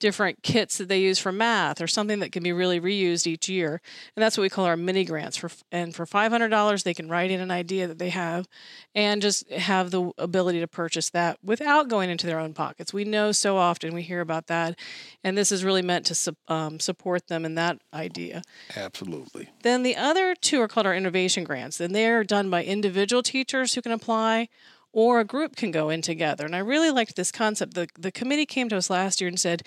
different 0.00 0.42
kits 0.42 0.78
that 0.78 0.88
they 0.88 0.98
use 0.98 1.18
for 1.18 1.30
math 1.30 1.80
or 1.80 1.86
something 1.86 2.20
that 2.20 2.32
can 2.32 2.42
be 2.42 2.52
really 2.52 2.80
reused 2.80 3.26
each 3.26 3.50
year. 3.50 3.82
And 4.16 4.22
that's 4.22 4.36
what 4.36 4.42
we 4.42 4.48
call 4.48 4.64
our 4.64 4.76
mini 4.76 5.04
grants. 5.04 5.36
For 5.36 5.50
and 5.70 5.94
for 5.94 6.06
$500 6.06 6.82
they 6.82 6.94
can 6.94 7.08
write 7.08 7.30
in 7.30 7.40
an 7.40 7.50
idea 7.50 7.86
that 7.86 7.98
they 7.98 8.08
have 8.08 8.48
and 8.94 9.20
just 9.20 9.48
have 9.50 9.90
the 9.90 10.10
ability 10.16 10.60
to 10.60 10.66
purchase 10.66 11.10
that 11.10 11.38
without 11.44 11.88
going 11.88 12.08
into 12.08 12.26
their 12.26 12.40
own 12.40 12.54
pockets. 12.54 12.94
We 12.94 13.04
know 13.04 13.30
so 13.30 13.58
often 13.58 13.94
we 13.94 14.02
hear 14.02 14.22
about 14.22 14.46
that 14.46 14.78
and 15.22 15.36
this 15.36 15.52
is 15.52 15.62
really 15.62 15.82
meant 15.82 16.06
to 16.06 16.34
um, 16.48 16.80
support 16.80 17.28
them 17.28 17.44
in 17.44 17.54
that 17.56 17.78
idea. 17.92 18.40
Absolutely. 18.74 19.50
Then 19.62 19.82
the 19.82 19.96
other 19.96 20.34
two 20.34 20.62
are 20.62 20.68
called 20.68 20.86
our 20.86 20.94
innovation 20.94 21.44
grants 21.44 21.78
and 21.78 21.94
they're 21.94 22.24
done 22.24 22.48
by 22.48 22.64
individual 22.64 23.22
teachers 23.22 23.74
who 23.74 23.82
can 23.82 23.92
apply 23.92 24.48
or 24.92 25.20
a 25.20 25.24
group 25.24 25.56
can 25.56 25.70
go 25.70 25.88
in 25.88 26.02
together. 26.02 26.44
And 26.44 26.54
I 26.54 26.60
really 26.60 26.90
liked 26.90 27.16
this 27.16 27.32
concept. 27.32 27.74
The, 27.74 27.88
the 27.98 28.12
committee 28.12 28.46
came 28.46 28.68
to 28.70 28.76
us 28.76 28.90
last 28.90 29.20
year 29.20 29.28
and 29.28 29.38
said, 29.38 29.62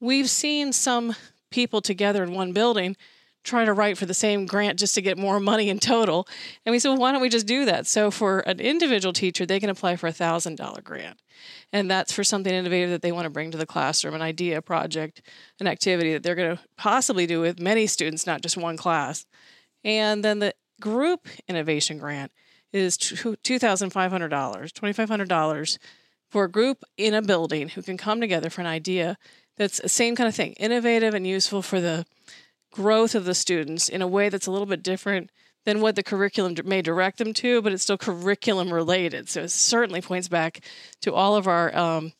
We've 0.00 0.30
seen 0.30 0.72
some 0.72 1.14
people 1.50 1.80
together 1.80 2.22
in 2.22 2.32
one 2.32 2.52
building 2.52 2.96
try 3.42 3.64
to 3.64 3.72
write 3.72 3.96
for 3.96 4.06
the 4.06 4.14
same 4.14 4.46
grant 4.46 4.78
just 4.78 4.94
to 4.94 5.02
get 5.02 5.16
more 5.16 5.40
money 5.40 5.68
in 5.68 5.78
total. 5.78 6.28
And 6.64 6.72
we 6.72 6.78
said, 6.78 6.90
well, 6.90 6.98
why 6.98 7.12
don't 7.12 7.22
we 7.22 7.28
just 7.28 7.46
do 7.46 7.64
that? 7.64 7.86
So 7.86 8.10
for 8.10 8.40
an 8.40 8.60
individual 8.60 9.12
teacher, 9.12 9.46
they 9.46 9.60
can 9.60 9.70
apply 9.70 9.96
for 9.96 10.06
a 10.06 10.12
$1,000 10.12 10.84
grant. 10.84 11.18
And 11.72 11.90
that's 11.90 12.12
for 12.12 12.22
something 12.22 12.52
innovative 12.52 12.90
that 12.90 13.02
they 13.02 13.12
want 13.12 13.24
to 13.24 13.30
bring 13.30 13.50
to 13.50 13.58
the 13.58 13.66
classroom, 13.66 14.14
an 14.14 14.22
idea, 14.22 14.58
a 14.58 14.62
project, 14.62 15.22
an 15.58 15.66
activity 15.66 16.12
that 16.12 16.22
they're 16.22 16.34
going 16.34 16.56
to 16.56 16.62
possibly 16.76 17.26
do 17.26 17.40
with 17.40 17.60
many 17.60 17.86
students, 17.86 18.26
not 18.26 18.42
just 18.42 18.56
one 18.56 18.76
class. 18.76 19.24
And 19.84 20.22
then 20.22 20.40
the 20.40 20.54
group 20.80 21.26
innovation 21.48 21.98
grant 21.98 22.32
is 22.72 22.96
$2,500, 22.96 23.90
$2,500 24.30 25.78
for 26.30 26.44
a 26.44 26.50
group 26.50 26.84
in 26.96 27.14
a 27.14 27.22
building 27.22 27.70
who 27.70 27.82
can 27.82 27.96
come 27.96 28.20
together 28.20 28.50
for 28.50 28.60
an 28.60 28.66
idea 28.66 29.16
that's 29.56 29.80
the 29.80 29.88
same 29.88 30.16
kind 30.16 30.28
of 30.28 30.34
thing, 30.34 30.52
innovative 30.54 31.14
and 31.14 31.26
useful 31.26 31.62
for 31.62 31.80
the 31.80 32.06
growth 32.72 33.14
of 33.14 33.24
the 33.24 33.34
students 33.34 33.88
in 33.88 34.00
a 34.00 34.06
way 34.06 34.28
that's 34.28 34.46
a 34.46 34.50
little 34.50 34.66
bit 34.66 34.82
different 34.82 35.30
than 35.64 35.80
what 35.80 35.96
the 35.96 36.02
curriculum 36.02 36.54
may 36.64 36.80
direct 36.80 37.18
them 37.18 37.34
to, 37.34 37.60
but 37.60 37.72
it's 37.72 37.82
still 37.82 37.98
curriculum 37.98 38.72
related. 38.72 39.28
So 39.28 39.42
it 39.42 39.50
certainly 39.50 40.00
points 40.00 40.28
back 40.28 40.60
to 41.02 41.12
all 41.12 41.36
of 41.36 41.46
our 41.46 41.76
um, 41.76 42.12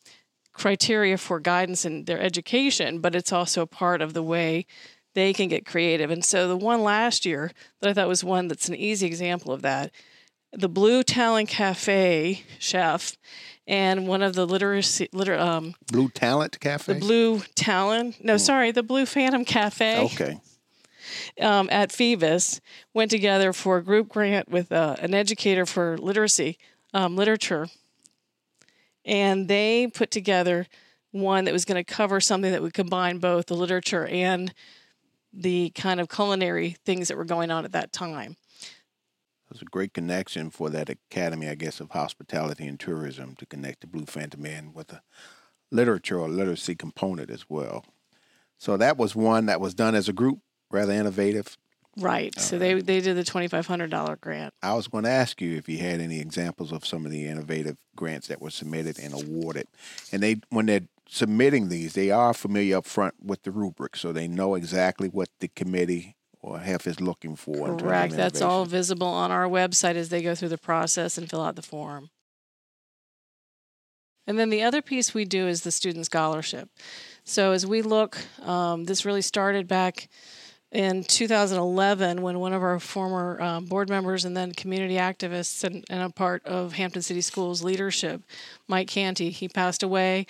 criteria 0.53 1.17
for 1.17 1.39
guidance 1.39 1.85
in 1.85 2.05
their 2.05 2.19
education, 2.19 2.99
but 2.99 3.15
it's 3.15 3.33
also 3.33 3.65
part 3.65 4.01
of 4.01 4.13
the 4.13 4.23
way 4.23 4.65
they 5.13 5.33
can 5.33 5.47
get 5.47 5.65
creative. 5.65 6.11
And 6.11 6.23
so 6.23 6.47
the 6.47 6.55
one 6.55 6.83
last 6.83 7.25
year 7.25 7.51
that 7.79 7.89
I 7.89 7.93
thought 7.93 8.07
was 8.07 8.23
one 8.23 8.47
that's 8.47 8.69
an 8.69 8.75
easy 8.75 9.07
example 9.07 9.51
of 9.51 9.61
that 9.63 9.91
the 10.53 10.69
Blue 10.69 11.03
Talent 11.03 11.49
Cafe 11.49 12.43
chef 12.59 13.17
and 13.67 14.07
one 14.07 14.21
of 14.21 14.35
the 14.35 14.45
literacy 14.45 15.09
liter, 15.13 15.37
um, 15.37 15.75
Blue 15.91 16.09
Talent 16.09 16.59
Cafe. 16.59 16.93
The 16.93 16.99
Blue 16.99 17.41
Talent. 17.55 18.23
No, 18.23 18.35
mm. 18.35 18.39
sorry, 18.39 18.71
the 18.71 18.83
Blue 18.83 19.05
Phantom 19.05 19.45
Cafe. 19.45 20.05
Okay. 20.05 20.39
um, 21.39 21.69
at 21.71 21.91
Phoebus 21.91 22.59
went 22.93 23.11
together 23.11 23.53
for 23.53 23.77
a 23.77 23.83
group 23.83 24.09
grant 24.09 24.49
with 24.49 24.71
uh, 24.71 24.95
an 24.99 25.13
educator 25.13 25.65
for 25.65 25.97
literacy, 25.97 26.57
um, 26.93 27.15
literature. 27.15 27.67
And 29.05 29.47
they 29.47 29.87
put 29.87 30.11
together 30.11 30.67
one 31.11 31.45
that 31.45 31.53
was 31.53 31.65
going 31.65 31.83
to 31.83 31.93
cover 31.93 32.19
something 32.19 32.51
that 32.51 32.61
would 32.61 32.73
combine 32.73 33.17
both 33.19 33.47
the 33.47 33.55
literature 33.55 34.05
and 34.07 34.53
the 35.33 35.69
kind 35.71 35.99
of 35.99 36.09
culinary 36.09 36.77
things 36.85 37.07
that 37.07 37.17
were 37.17 37.25
going 37.25 37.51
on 37.51 37.65
at 37.65 37.71
that 37.71 37.91
time. 37.91 38.35
It 39.51 39.55
was 39.55 39.61
a 39.63 39.65
great 39.65 39.93
connection 39.93 40.49
for 40.49 40.69
that 40.69 40.89
Academy, 40.89 41.49
I 41.49 41.55
guess, 41.55 41.81
of 41.81 41.89
Hospitality 41.89 42.65
and 42.67 42.79
Tourism 42.79 43.35
to 43.35 43.45
connect 43.45 43.81
the 43.81 43.87
Blue 43.87 44.05
Phantom 44.05 44.45
Inn 44.45 44.71
with 44.73 44.93
a 44.93 45.01
literature 45.69 46.17
or 46.17 46.29
literacy 46.29 46.73
component 46.73 47.29
as 47.29 47.49
well. 47.49 47.83
So 48.57 48.77
that 48.77 48.95
was 48.95 49.13
one 49.13 49.47
that 49.47 49.59
was 49.59 49.73
done 49.73 49.93
as 49.93 50.07
a 50.07 50.13
group, 50.13 50.39
rather 50.71 50.93
innovative. 50.93 51.57
Right. 51.97 52.33
So 52.39 52.57
they 52.57 52.75
uh, 52.75 52.81
they 52.81 53.01
did 53.01 53.17
the 53.17 53.25
twenty 53.25 53.49
five 53.49 53.67
hundred 53.67 53.91
dollar 53.91 54.15
grant. 54.15 54.53
I 54.63 54.73
was 54.73 54.87
going 54.87 55.03
to 55.03 55.09
ask 55.09 55.41
you 55.41 55.57
if 55.57 55.67
you 55.67 55.79
had 55.79 55.99
any 55.99 56.21
examples 56.21 56.71
of 56.71 56.85
some 56.85 57.05
of 57.05 57.11
the 57.11 57.27
innovative 57.27 57.75
grants 57.93 58.29
that 58.29 58.41
were 58.41 58.51
submitted 58.51 58.99
and 58.99 59.13
awarded, 59.13 59.67
and 60.13 60.23
they 60.23 60.37
when 60.49 60.67
they're 60.67 60.87
submitting 61.09 61.67
these, 61.67 61.91
they 61.91 62.09
are 62.09 62.33
familiar 62.33 62.77
up 62.77 62.85
front 62.85 63.15
with 63.21 63.43
the 63.43 63.51
rubric, 63.51 63.97
so 63.97 64.13
they 64.13 64.29
know 64.29 64.55
exactly 64.55 65.09
what 65.09 65.27
the 65.41 65.49
committee 65.49 66.15
or 66.41 66.59
half 66.59 66.87
is 66.87 66.99
looking 66.99 67.35
for. 67.35 67.77
Correct. 67.77 68.15
That's 68.15 68.41
all 68.41 68.65
visible 68.65 69.07
on 69.07 69.31
our 69.31 69.47
website 69.47 69.95
as 69.95 70.09
they 70.09 70.21
go 70.21 70.35
through 70.35 70.49
the 70.49 70.57
process 70.57 71.17
and 71.17 71.29
fill 71.29 71.41
out 71.41 71.55
the 71.55 71.61
form. 71.61 72.09
And 74.27 74.37
then 74.37 74.49
the 74.49 74.63
other 74.63 74.81
piece 74.81 75.13
we 75.13 75.25
do 75.25 75.47
is 75.47 75.61
the 75.61 75.71
student 75.71 76.05
scholarship. 76.05 76.69
So 77.23 77.51
as 77.51 77.65
we 77.65 77.81
look, 77.81 78.17
um, 78.43 78.85
this 78.85 79.05
really 79.05 79.21
started 79.21 79.67
back 79.67 80.09
in 80.71 81.03
2011 81.03 82.21
when 82.21 82.39
one 82.39 82.53
of 82.53 82.63
our 82.63 82.79
former 82.79 83.41
um, 83.41 83.65
board 83.65 83.89
members 83.89 84.23
and 84.23 84.37
then 84.37 84.53
community 84.53 84.95
activists 84.95 85.63
and, 85.65 85.83
and, 85.89 86.01
a 86.01 86.09
part 86.09 86.45
of 86.45 86.73
Hampton 86.73 87.01
City 87.01 87.19
Schools 87.19 87.61
leadership, 87.61 88.21
Mike 88.67 88.87
Canty, 88.87 89.31
he 89.31 89.49
passed 89.49 89.83
away. 89.83 90.25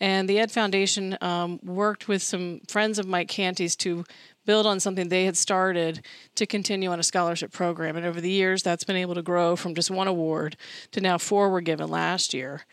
And 0.00 0.28
the 0.28 0.40
Ed 0.40 0.50
Foundation 0.50 1.16
um, 1.20 1.60
worked 1.62 2.08
with 2.08 2.22
some 2.22 2.60
friends 2.66 2.98
of 2.98 3.06
Mike 3.06 3.28
Canty's 3.28 3.76
to 3.76 4.04
build 4.44 4.66
on 4.66 4.80
something 4.80 5.08
they 5.08 5.24
had 5.24 5.36
started 5.36 6.04
to 6.34 6.44
continue 6.44 6.90
on 6.90 6.98
a 6.98 7.04
scholarship 7.04 7.52
program. 7.52 7.96
And 7.96 8.04
over 8.04 8.20
the 8.20 8.30
years, 8.30 8.62
that's 8.62 8.84
been 8.84 8.96
able 8.96 9.14
to 9.14 9.22
grow 9.22 9.54
from 9.54 9.74
just 9.74 9.90
one 9.90 10.08
award 10.08 10.56
to 10.90 11.00
now 11.00 11.18
four 11.18 11.50
were 11.50 11.60
given 11.60 11.88
last 11.88 12.34
year. 12.34 12.66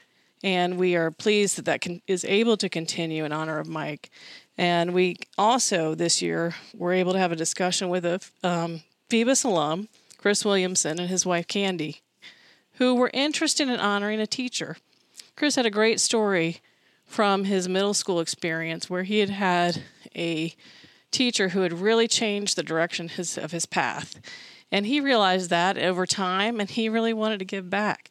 And 0.44 0.78
we 0.78 0.96
are 0.96 1.12
pleased 1.12 1.58
that 1.58 1.66
that 1.66 1.82
can, 1.82 2.02
is 2.08 2.26
able 2.26 2.58
to 2.58 2.68
continue 2.68 3.26
in 3.26 3.32
honor 3.32 3.60
of 3.60 3.68
Mike. 3.68 4.10
And 4.58 4.94
we 4.94 5.18
also 5.38 5.96
this 5.96 6.22
year 6.22 6.56
were 6.76 6.94
able 6.94 7.14
to 7.14 7.20
have 7.20 7.32
a 7.32 7.36
discussion 7.36 7.90
with 7.90 8.06
a 8.06 8.20
um, 8.44 8.84
Phoebus 9.10 9.44
alum, 9.44 9.88
Chris 10.18 10.46
Williamson, 10.46 11.00
and 11.00 11.10
his 11.10 11.26
wife 11.26 11.48
Candy, 11.48 12.02
who 12.74 12.96
were 12.96 13.12
interested 13.14 13.70
in 13.70 13.80
honoring 13.80 14.20
a 14.20 14.28
teacher. 14.28 14.78
Chris 15.36 15.56
had 15.56 15.66
a 15.66 15.72
great 15.72 16.00
story 16.00 16.62
from 17.06 17.46
his 17.46 17.68
middle 17.68 17.94
school 17.94 18.20
experience 18.20 18.90
where 18.90 19.04
he 19.04 19.20
had 19.20 19.30
had 19.30 19.84
a 20.16 20.56
teacher 21.12 21.50
who 21.50 21.62
had 21.62 21.74
really 21.74 22.08
changed 22.08 22.56
the 22.56 22.64
direction 22.64 23.10
his, 23.10 23.38
of 23.38 23.52
his 23.52 23.66
path. 23.66 24.20
And 24.72 24.86
he 24.86 25.02
realized 25.02 25.50
that 25.50 25.78
over 25.78 26.06
time, 26.06 26.60
and 26.60 26.70
he 26.70 26.88
really 26.88 27.14
wanted 27.14 27.40
to 27.40 27.46
give 27.46 27.70
back. 27.70 28.10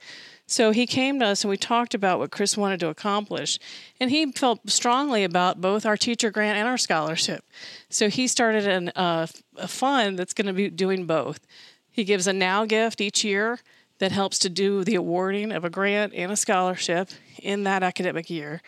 So 0.50 0.72
he 0.72 0.84
came 0.84 1.20
to 1.20 1.26
us 1.26 1.44
and 1.44 1.48
we 1.48 1.56
talked 1.56 1.94
about 1.94 2.18
what 2.18 2.32
Chris 2.32 2.56
wanted 2.56 2.80
to 2.80 2.88
accomplish. 2.88 3.56
And 4.00 4.10
he 4.10 4.32
felt 4.32 4.68
strongly 4.68 5.22
about 5.22 5.60
both 5.60 5.86
our 5.86 5.96
teacher 5.96 6.32
grant 6.32 6.58
and 6.58 6.66
our 6.66 6.76
scholarship. 6.76 7.44
So 7.88 8.08
he 8.08 8.26
started 8.26 8.66
an, 8.66 8.88
uh, 8.96 9.28
a 9.56 9.68
fund 9.68 10.18
that's 10.18 10.32
going 10.32 10.48
to 10.48 10.52
be 10.52 10.68
doing 10.68 11.06
both. 11.06 11.46
He 11.88 12.02
gives 12.02 12.26
a 12.26 12.32
now 12.32 12.64
gift 12.64 13.00
each 13.00 13.22
year 13.22 13.60
that 14.00 14.10
helps 14.10 14.40
to 14.40 14.48
do 14.48 14.82
the 14.82 14.96
awarding 14.96 15.52
of 15.52 15.64
a 15.64 15.70
grant 15.70 16.14
and 16.14 16.32
a 16.32 16.36
scholarship 16.36 17.10
in 17.40 17.62
that 17.62 17.84
academic 17.84 18.28
year. 18.28 18.60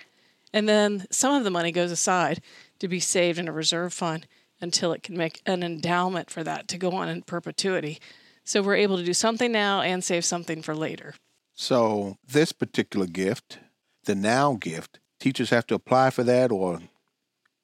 And 0.52 0.68
then 0.68 1.06
some 1.10 1.34
of 1.34 1.42
the 1.42 1.50
money 1.50 1.72
goes 1.72 1.90
aside 1.90 2.42
to 2.78 2.86
be 2.86 3.00
saved 3.00 3.40
in 3.40 3.48
a 3.48 3.52
reserve 3.52 3.92
fund 3.92 4.28
until 4.60 4.92
it 4.92 5.02
can 5.02 5.16
make 5.16 5.42
an 5.46 5.64
endowment 5.64 6.30
for 6.30 6.44
that 6.44 6.68
to 6.68 6.78
go 6.78 6.92
on 6.92 7.08
in 7.08 7.22
perpetuity. 7.22 7.98
So 8.44 8.62
we're 8.62 8.76
able 8.76 8.98
to 8.98 9.04
do 9.04 9.14
something 9.14 9.50
now 9.50 9.80
and 9.80 10.04
save 10.04 10.24
something 10.24 10.62
for 10.62 10.76
later. 10.76 11.14
So, 11.54 12.16
this 12.26 12.52
particular 12.52 13.06
gift, 13.06 13.58
the 14.04 14.14
now 14.14 14.54
gift, 14.54 15.00
teachers 15.20 15.50
have 15.50 15.66
to 15.68 15.74
apply 15.74 16.10
for 16.10 16.24
that 16.24 16.50
or 16.50 16.80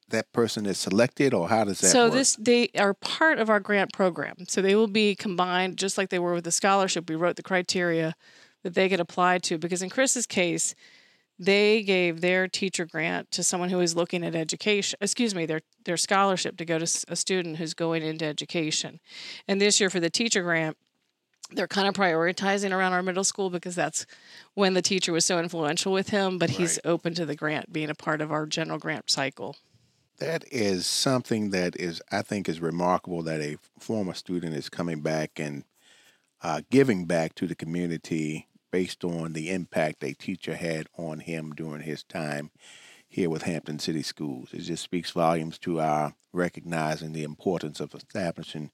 that 0.09 0.31
person 0.33 0.65
is 0.65 0.77
selected 0.77 1.33
or 1.33 1.49
how 1.49 1.63
does 1.63 1.79
that 1.81 1.87
work? 1.87 1.93
so 1.93 2.05
work? 2.05 2.13
this 2.13 2.35
they 2.37 2.69
are 2.77 2.93
part 2.93 3.39
of 3.39 3.49
our 3.49 3.59
grant 3.59 3.93
program 3.93 4.35
so 4.47 4.61
they 4.61 4.75
will 4.75 4.87
be 4.87 5.15
combined 5.15 5.77
just 5.77 5.97
like 5.97 6.09
they 6.09 6.19
were 6.19 6.33
with 6.33 6.43
the 6.43 6.51
scholarship 6.51 7.09
we 7.09 7.15
wrote 7.15 7.35
the 7.35 7.43
criteria 7.43 8.15
that 8.63 8.73
they 8.73 8.89
could 8.89 8.99
apply 8.99 9.37
to 9.37 9.57
because 9.57 9.81
in 9.81 9.89
chris's 9.89 10.25
case 10.25 10.73
they 11.37 11.81
gave 11.83 12.21
their 12.21 12.47
teacher 12.47 12.85
grant 12.85 13.31
to 13.31 13.43
someone 13.43 13.69
who 13.69 13.79
is 13.79 13.95
looking 13.95 14.23
at 14.23 14.35
education 14.35 14.97
excuse 15.01 15.35
me 15.35 15.45
their 15.45 15.61
their 15.85 15.97
scholarship 15.97 16.57
to 16.57 16.65
go 16.65 16.79
to 16.79 17.05
a 17.07 17.15
student 17.15 17.57
who's 17.57 17.73
going 17.73 18.03
into 18.03 18.25
education 18.25 18.99
and 19.47 19.61
this 19.61 19.79
year 19.79 19.89
for 19.89 19.99
the 19.99 20.09
teacher 20.09 20.43
grant 20.43 20.77
they're 21.51 21.67
kind 21.67 21.87
of 21.87 21.93
prioritizing 21.93 22.75
around 22.75 22.93
our 22.93 23.03
middle 23.03 23.23
school 23.23 23.49
because 23.49 23.75
that's 23.75 24.05
when 24.53 24.73
the 24.73 24.81
teacher 24.81 25.11
was 25.11 25.25
so 25.25 25.39
influential 25.39 25.91
with 25.91 26.09
him, 26.09 26.37
but 26.37 26.49
right. 26.49 26.57
he's 26.57 26.79
open 26.85 27.13
to 27.15 27.25
the 27.25 27.35
grant 27.35 27.73
being 27.73 27.89
a 27.89 27.95
part 27.95 28.21
of 28.21 28.31
our 28.31 28.45
general 28.45 28.79
grant 28.79 29.09
cycle. 29.09 29.55
That 30.19 30.43
is 30.51 30.85
something 30.85 31.51
that 31.51 31.75
is, 31.77 32.01
I 32.11 32.21
think, 32.21 32.49
is 32.49 32.59
remarkable 32.59 33.23
that 33.23 33.39
a 33.39 33.57
former 33.79 34.13
student 34.13 34.55
is 34.55 34.69
coming 34.69 35.01
back 35.01 35.39
and 35.39 35.63
uh, 36.43 36.61
giving 36.69 37.05
back 37.05 37.35
to 37.35 37.47
the 37.47 37.55
community 37.55 38.47
based 38.71 39.03
on 39.03 39.33
the 39.33 39.49
impact 39.49 40.03
a 40.03 40.13
teacher 40.13 40.55
had 40.55 40.87
on 40.97 41.21
him 41.21 41.53
during 41.55 41.81
his 41.81 42.03
time 42.03 42.51
here 43.09 43.29
with 43.29 43.41
Hampton 43.41 43.79
City 43.79 44.03
Schools. 44.03 44.49
It 44.53 44.59
just 44.59 44.83
speaks 44.83 45.09
volumes 45.11 45.57
to 45.59 45.81
our 45.81 46.13
recognizing 46.31 47.11
the 47.11 47.23
importance 47.23 47.79
of 47.79 47.95
establishing 47.95 48.69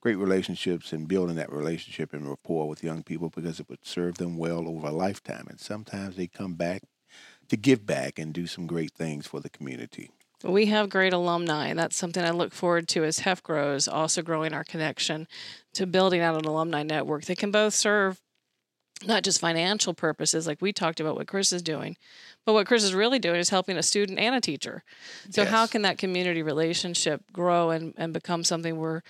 great 0.00 0.16
relationships 0.16 0.92
and 0.92 1.06
building 1.06 1.36
that 1.36 1.52
relationship 1.52 2.12
and 2.12 2.28
rapport 2.28 2.68
with 2.68 2.82
young 2.82 3.04
people 3.04 3.30
because 3.30 3.60
it 3.60 3.68
would 3.68 3.86
serve 3.86 4.18
them 4.18 4.36
well 4.36 4.68
over 4.68 4.88
a 4.88 4.92
lifetime. 4.92 5.46
And 5.48 5.60
sometimes 5.60 6.16
they 6.16 6.26
come 6.26 6.54
back 6.54 6.82
to 7.48 7.56
give 7.56 7.86
back 7.86 8.18
and 8.18 8.34
do 8.34 8.48
some 8.48 8.66
great 8.66 8.92
things 8.92 9.28
for 9.28 9.38
the 9.38 9.48
community. 9.48 10.10
We 10.42 10.66
have 10.66 10.90
great 10.90 11.14
alumni, 11.14 11.68
and 11.68 11.78
that's 11.78 11.96
something 11.96 12.22
I 12.22 12.30
look 12.30 12.52
forward 12.52 12.88
to 12.88 13.04
as 13.04 13.20
HEF 13.20 13.42
grows, 13.42 13.88
also 13.88 14.20
growing 14.20 14.52
our 14.52 14.64
connection 14.64 15.26
to 15.74 15.86
building 15.86 16.20
out 16.20 16.36
an 16.36 16.44
alumni 16.44 16.82
network 16.82 17.24
that 17.24 17.38
can 17.38 17.50
both 17.50 17.72
serve 17.72 18.20
not 19.04 19.22
just 19.22 19.40
financial 19.40 19.94
purposes, 19.94 20.46
like 20.46 20.62
we 20.62 20.72
talked 20.72 21.00
about 21.00 21.16
what 21.16 21.26
Chris 21.26 21.52
is 21.52 21.62
doing, 21.62 21.96
but 22.44 22.54
what 22.54 22.66
Chris 22.66 22.82
is 22.82 22.94
really 22.94 23.18
doing 23.18 23.36
is 23.36 23.50
helping 23.50 23.76
a 23.76 23.82
student 23.82 24.18
and 24.18 24.34
a 24.34 24.40
teacher. 24.40 24.82
So, 25.30 25.42
yes. 25.42 25.50
how 25.50 25.66
can 25.66 25.82
that 25.82 25.98
community 25.98 26.42
relationship 26.42 27.22
grow 27.32 27.70
and, 27.70 27.94
and 27.96 28.12
become 28.12 28.44
something 28.44 28.76
we're 28.76 29.02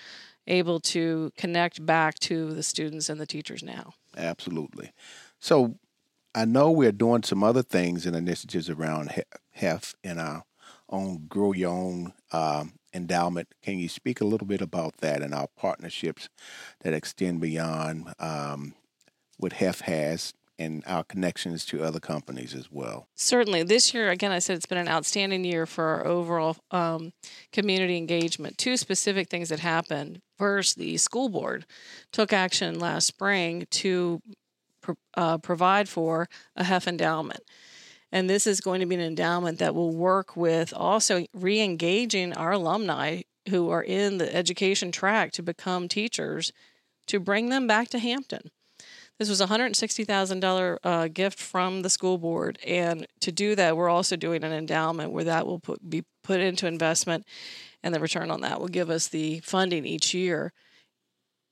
able 0.46 0.80
to 0.80 1.32
connect 1.36 1.84
back 1.84 2.18
to 2.20 2.52
the 2.52 2.62
students 2.62 3.08
and 3.08 3.20
the 3.20 3.26
teachers 3.26 3.62
now? 3.62 3.94
Absolutely. 4.16 4.92
So, 5.38 5.76
I 6.34 6.44
know 6.44 6.70
we're 6.70 6.92
doing 6.92 7.22
some 7.22 7.42
other 7.42 7.62
things 7.62 8.04
and 8.04 8.14
initiatives 8.14 8.68
around 8.68 9.10
HEF 9.52 9.94
in 10.04 10.18
our 10.18 10.44
own 10.88 11.26
Grow 11.28 11.52
Your 11.52 11.70
Own 11.70 12.12
um, 12.32 12.74
endowment. 12.92 13.48
Can 13.62 13.78
you 13.78 13.88
speak 13.88 14.20
a 14.20 14.26
little 14.26 14.46
bit 14.46 14.60
about 14.60 14.98
that 14.98 15.22
and 15.22 15.32
our 15.32 15.48
partnerships 15.56 16.28
that 16.80 16.92
extend 16.92 17.40
beyond 17.40 18.12
um, 18.18 18.74
what 19.36 19.54
HEF 19.54 19.80
has 19.82 20.32
and 20.58 20.82
our 20.86 21.04
connections 21.04 21.66
to 21.66 21.82
other 21.82 22.00
companies 22.00 22.54
as 22.54 22.70
well. 22.70 23.08
Certainly. 23.14 23.64
This 23.64 23.92
year, 23.92 24.10
again, 24.10 24.32
I 24.32 24.38
said 24.38 24.56
it's 24.56 24.66
been 24.66 24.78
an 24.78 24.88
outstanding 24.88 25.44
year 25.44 25.66
for 25.66 25.84
our 25.84 26.06
overall 26.06 26.56
um, 26.70 27.12
community 27.52 27.96
engagement. 27.96 28.56
Two 28.56 28.76
specific 28.76 29.28
things 29.28 29.50
that 29.50 29.60
happened. 29.60 30.22
First, 30.38 30.78
the 30.78 30.96
school 30.96 31.28
board 31.28 31.66
took 32.10 32.32
action 32.32 32.78
last 32.78 33.06
spring 33.06 33.66
to 33.70 34.22
uh, 35.16 35.38
provide 35.38 35.88
for 35.88 36.28
a 36.54 36.64
HEF 36.64 36.88
endowment. 36.88 37.40
And 38.12 38.30
this 38.30 38.46
is 38.46 38.60
going 38.60 38.80
to 38.80 38.86
be 38.86 38.94
an 38.94 39.00
endowment 39.00 39.58
that 39.58 39.74
will 39.74 39.94
work 39.94 40.36
with 40.36 40.72
also 40.74 41.26
re 41.34 41.60
engaging 41.60 42.32
our 42.32 42.52
alumni 42.52 43.22
who 43.48 43.68
are 43.70 43.82
in 43.82 44.18
the 44.18 44.34
education 44.34 44.90
track 44.92 45.32
to 45.32 45.42
become 45.42 45.88
teachers 45.88 46.52
to 47.06 47.20
bring 47.20 47.48
them 47.48 47.66
back 47.66 47.88
to 47.88 47.98
Hampton. 47.98 48.50
This 49.18 49.30
was 49.30 49.40
a 49.40 49.46
$160,000 49.46 50.78
uh, 50.84 51.08
gift 51.08 51.38
from 51.38 51.82
the 51.82 51.90
school 51.90 52.18
board. 52.18 52.58
And 52.66 53.06
to 53.20 53.32
do 53.32 53.54
that, 53.54 53.76
we're 53.76 53.88
also 53.88 54.16
doing 54.16 54.44
an 54.44 54.52
endowment 54.52 55.12
where 55.12 55.24
that 55.24 55.46
will 55.46 55.58
put, 55.58 55.88
be 55.88 56.04
put 56.22 56.40
into 56.40 56.66
investment, 56.66 57.26
and 57.82 57.94
the 57.94 58.00
return 58.00 58.30
on 58.30 58.42
that 58.42 58.60
will 58.60 58.68
give 58.68 58.90
us 58.90 59.08
the 59.08 59.40
funding 59.40 59.86
each 59.86 60.12
year 60.12 60.52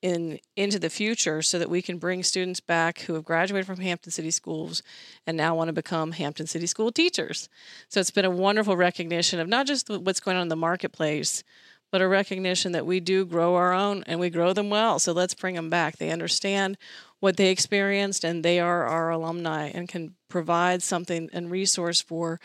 in 0.02 0.38
into 0.54 0.78
the 0.78 0.90
future 0.90 1.40
so 1.40 1.58
that 1.58 1.70
we 1.70 1.80
can 1.80 1.96
bring 1.96 2.22
students 2.22 2.60
back 2.60 3.00
who 3.00 3.14
have 3.14 3.24
graduated 3.24 3.66
from 3.66 3.78
Hampton 3.78 4.12
City 4.12 4.30
Schools 4.30 4.82
and 5.26 5.34
now 5.34 5.54
want 5.54 5.68
to 5.68 5.72
become 5.72 6.12
Hampton 6.12 6.46
City 6.46 6.66
School 6.66 6.92
teachers. 6.92 7.48
So 7.88 8.00
it's 8.00 8.10
been 8.10 8.26
a 8.26 8.30
wonderful 8.30 8.76
recognition 8.76 9.40
of 9.40 9.48
not 9.48 9.66
just 9.66 9.88
what's 9.88 10.20
going 10.20 10.36
on 10.36 10.42
in 10.42 10.48
the 10.48 10.56
marketplace, 10.56 11.42
but 11.90 12.02
a 12.02 12.08
recognition 12.08 12.72
that 12.72 12.84
we 12.84 13.00
do 13.00 13.24
grow 13.24 13.54
our 13.54 13.72
own 13.72 14.04
and 14.06 14.20
we 14.20 14.28
grow 14.28 14.52
them 14.52 14.68
well. 14.68 14.98
So 14.98 15.12
let's 15.12 15.32
bring 15.32 15.54
them 15.54 15.70
back. 15.70 15.96
They 15.96 16.10
understand 16.10 16.76
what 17.24 17.38
they 17.38 17.48
experienced 17.48 18.22
and 18.22 18.44
they 18.44 18.60
are 18.60 18.84
our 18.84 19.08
alumni 19.08 19.70
and 19.72 19.88
can 19.88 20.14
provide 20.28 20.82
something 20.82 21.30
and 21.32 21.50
resource 21.50 22.02
for 22.02 22.38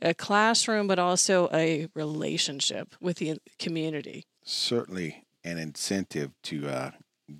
a 0.00 0.14
classroom, 0.14 0.86
but 0.86 1.00
also 1.00 1.48
a 1.52 1.88
relationship 1.94 2.94
with 3.00 3.16
the 3.16 3.36
community. 3.58 4.24
Certainly 4.44 5.24
an 5.42 5.58
incentive 5.58 6.30
to 6.44 6.68
uh, 6.68 6.90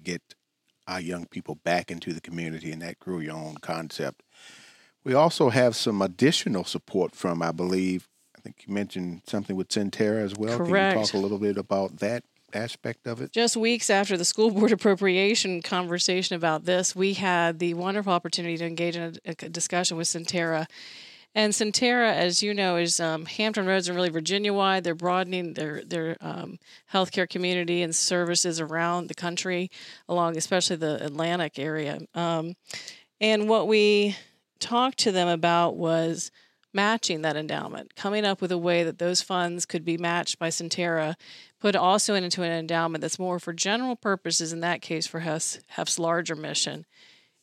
get 0.02 0.34
our 0.88 1.00
young 1.00 1.26
people 1.26 1.54
back 1.54 1.92
into 1.92 2.12
the 2.12 2.20
community 2.20 2.72
and 2.72 2.82
that 2.82 2.98
grow 2.98 3.20
your 3.20 3.36
own 3.36 3.54
concept. 3.60 4.24
We 5.04 5.14
also 5.14 5.50
have 5.50 5.76
some 5.76 6.02
additional 6.02 6.64
support 6.64 7.14
from, 7.14 7.40
I 7.40 7.52
believe, 7.52 8.08
I 8.36 8.40
think 8.40 8.64
you 8.66 8.74
mentioned 8.74 9.22
something 9.28 9.54
with 9.54 9.68
Sentara 9.68 10.24
as 10.24 10.34
well. 10.34 10.58
Correct. 10.58 10.94
Can 10.94 10.98
you 10.98 11.06
talk 11.06 11.14
a 11.14 11.18
little 11.18 11.38
bit 11.38 11.56
about 11.56 11.98
that 11.98 12.24
aspect 12.54 13.06
of 13.06 13.20
it? 13.20 13.32
Just 13.32 13.56
weeks 13.56 13.90
after 13.90 14.16
the 14.16 14.24
school 14.24 14.50
board 14.52 14.72
appropriation 14.72 15.62
conversation 15.62 16.36
about 16.36 16.64
this, 16.64 16.94
we 16.94 17.14
had 17.14 17.58
the 17.58 17.74
wonderful 17.74 18.12
opportunity 18.12 18.56
to 18.56 18.66
engage 18.66 18.96
in 18.96 19.18
a, 19.24 19.30
a 19.30 19.48
discussion 19.48 19.96
with 19.96 20.06
Sentara. 20.06 20.66
And 21.36 21.52
Sentara, 21.52 22.12
as 22.12 22.42
you 22.44 22.54
know, 22.54 22.76
is 22.76 23.00
um, 23.00 23.26
Hampton 23.26 23.66
Roads 23.66 23.88
and 23.88 23.96
really 23.96 24.08
Virginia 24.08 24.52
wide. 24.52 24.84
They're 24.84 24.94
broadening 24.94 25.54
their 25.54 25.82
their 25.84 26.16
um, 26.20 26.58
healthcare 26.92 27.28
community 27.28 27.82
and 27.82 27.94
services 27.94 28.60
around 28.60 29.08
the 29.08 29.14
country, 29.14 29.70
along 30.08 30.36
especially 30.36 30.76
the 30.76 31.04
Atlantic 31.04 31.58
area. 31.58 31.98
Um, 32.14 32.54
and 33.20 33.48
what 33.48 33.66
we 33.66 34.16
talked 34.60 34.98
to 34.98 35.12
them 35.12 35.26
about 35.26 35.76
was 35.76 36.30
matching 36.74 37.22
that 37.22 37.36
endowment, 37.36 37.94
coming 37.94 38.24
up 38.24 38.40
with 38.42 38.50
a 38.52 38.58
way 38.58 38.82
that 38.82 38.98
those 38.98 39.22
funds 39.22 39.64
could 39.64 39.84
be 39.84 39.96
matched 39.96 40.38
by 40.38 40.48
Sentara, 40.48 41.14
put 41.60 41.76
also 41.76 42.14
into 42.14 42.42
an 42.42 42.50
endowment 42.52 43.00
that's 43.02 43.18
more 43.18 43.38
for 43.38 43.52
general 43.52 43.96
purposes, 43.96 44.52
in 44.52 44.60
that 44.60 44.82
case 44.82 45.06
for 45.06 45.20
HEF's, 45.20 45.60
HEF's 45.68 45.98
larger 45.98 46.34
mission. 46.34 46.84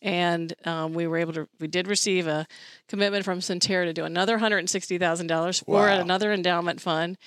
And 0.01 0.53
um, 0.65 0.93
we 0.93 1.07
were 1.07 1.17
able 1.17 1.33
to, 1.33 1.47
we 1.59 1.67
did 1.67 1.87
receive 1.87 2.27
a 2.27 2.47
commitment 2.87 3.23
from 3.23 3.39
Sentara 3.39 3.85
to 3.85 3.93
do 3.93 4.03
another 4.03 4.37
$160,000 4.39 5.63
for 5.63 5.71
Wow. 5.73 5.99
another 6.01 6.33
endowment 6.33 6.81
fund. 6.81 7.17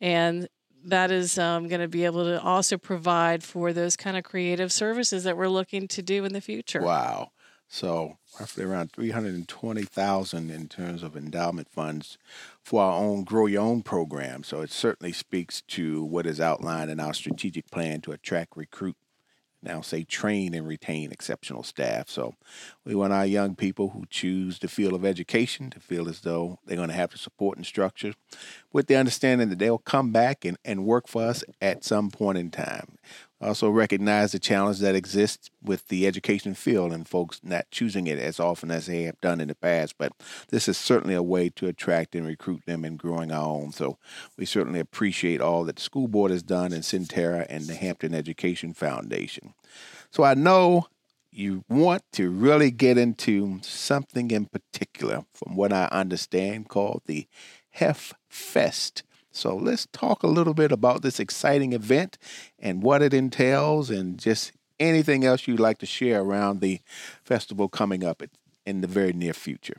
And 0.00 0.48
that 0.84 1.10
is 1.10 1.38
um, 1.38 1.68
going 1.68 1.80
to 1.80 1.88
be 1.88 2.04
able 2.04 2.24
to 2.24 2.42
also 2.42 2.76
provide 2.76 3.44
for 3.44 3.72
those 3.72 3.96
kind 3.96 4.16
of 4.16 4.24
creative 4.24 4.72
services 4.72 5.24
that 5.24 5.36
we're 5.36 5.48
looking 5.48 5.86
to 5.88 6.02
do 6.02 6.24
in 6.24 6.32
the 6.32 6.40
future. 6.40 6.82
Wow. 6.82 7.32
So 7.68 8.16
roughly 8.38 8.64
around 8.64 8.92
320,000 8.92 10.50
in 10.50 10.68
terms 10.68 11.02
of 11.02 11.16
endowment 11.16 11.68
funds 11.68 12.18
for 12.62 12.82
our 12.82 13.02
own 13.02 13.24
Grow 13.24 13.46
Your 13.46 13.62
Own 13.62 13.82
program. 13.82 14.42
So 14.42 14.60
it 14.60 14.70
certainly 14.70 15.12
speaks 15.12 15.62
to 15.68 16.02
what 16.04 16.26
is 16.26 16.40
outlined 16.40 16.90
in 16.90 17.00
our 17.00 17.14
strategic 17.14 17.70
plan 17.70 18.00
to 18.02 18.12
attract, 18.12 18.56
recruit, 18.56 18.96
now 19.62 19.80
say 19.80 20.02
train 20.02 20.54
and 20.54 20.66
retain 20.66 21.12
exceptional 21.12 21.62
staff. 21.62 22.08
So 22.08 22.34
we 22.84 22.94
want 22.94 23.12
our 23.12 23.26
young 23.26 23.54
people 23.54 23.90
who 23.90 24.04
choose 24.10 24.58
the 24.58 24.68
field 24.68 24.92
of 24.92 25.04
education 25.04 25.70
to 25.70 25.80
feel 25.80 26.08
as 26.08 26.20
though 26.20 26.58
they're 26.66 26.76
going 26.76 26.88
to 26.88 26.94
have 26.94 27.12
the 27.12 27.18
support 27.18 27.56
and 27.56 27.66
structure 27.66 28.14
with 28.72 28.88
the 28.88 28.96
understanding 28.96 29.50
that 29.50 29.58
they'll 29.58 29.78
come 29.78 30.10
back 30.10 30.44
and, 30.44 30.56
and 30.64 30.84
work 30.84 31.06
for 31.06 31.22
us 31.22 31.44
at 31.60 31.84
some 31.84 32.10
point 32.10 32.38
in 32.38 32.50
time. 32.50 32.96
Also 33.42 33.68
recognize 33.68 34.32
the 34.32 34.38
challenge 34.38 34.78
that 34.78 34.94
exists 34.94 35.50
with 35.62 35.88
the 35.88 36.06
education 36.06 36.54
field 36.54 36.92
and 36.92 37.08
folks 37.08 37.40
not 37.42 37.70
choosing 37.70 38.06
it 38.06 38.18
as 38.18 38.38
often 38.38 38.70
as 38.70 38.86
they 38.86 39.02
have 39.02 39.20
done 39.20 39.40
in 39.40 39.48
the 39.48 39.54
past. 39.54 39.96
But 39.98 40.12
this 40.50 40.68
is 40.68 40.78
certainly 40.78 41.14
a 41.14 41.22
way 41.22 41.48
to 41.50 41.66
attract 41.66 42.14
and 42.14 42.26
recruit 42.26 42.62
them 42.66 42.84
and 42.84 42.98
growing 42.98 43.32
our 43.32 43.46
own. 43.46 43.72
So 43.72 43.98
we 44.38 44.46
certainly 44.46 44.78
appreciate 44.78 45.40
all 45.40 45.64
that 45.64 45.76
the 45.76 45.82
school 45.82 46.06
board 46.06 46.30
has 46.30 46.42
done 46.42 46.72
and 46.72 46.84
Sentara 46.84 47.46
and 47.48 47.64
the 47.64 47.74
Hampton 47.74 48.14
Education 48.14 48.74
Foundation. 48.74 49.54
So 50.10 50.22
I 50.22 50.34
know 50.34 50.86
you 51.32 51.64
want 51.68 52.02
to 52.12 52.30
really 52.30 52.70
get 52.70 52.98
into 52.98 53.58
something 53.62 54.30
in 54.30 54.46
particular, 54.46 55.24
from 55.32 55.56
what 55.56 55.72
I 55.72 55.86
understand, 55.86 56.68
called 56.68 57.02
the 57.06 57.26
Hef 57.70 58.12
Fest. 58.28 59.02
So 59.32 59.56
let's 59.56 59.86
talk 59.92 60.22
a 60.22 60.28
little 60.28 60.54
bit 60.54 60.70
about 60.70 61.02
this 61.02 61.18
exciting 61.18 61.72
event 61.72 62.18
and 62.58 62.82
what 62.82 63.02
it 63.02 63.14
entails, 63.14 63.90
and 63.90 64.18
just 64.18 64.52
anything 64.78 65.24
else 65.24 65.48
you'd 65.48 65.60
like 65.60 65.78
to 65.78 65.86
share 65.86 66.20
around 66.20 66.60
the 66.60 66.80
festival 67.24 67.68
coming 67.68 68.04
up 68.04 68.22
in 68.66 68.80
the 68.80 68.86
very 68.86 69.12
near 69.12 69.32
future. 69.32 69.78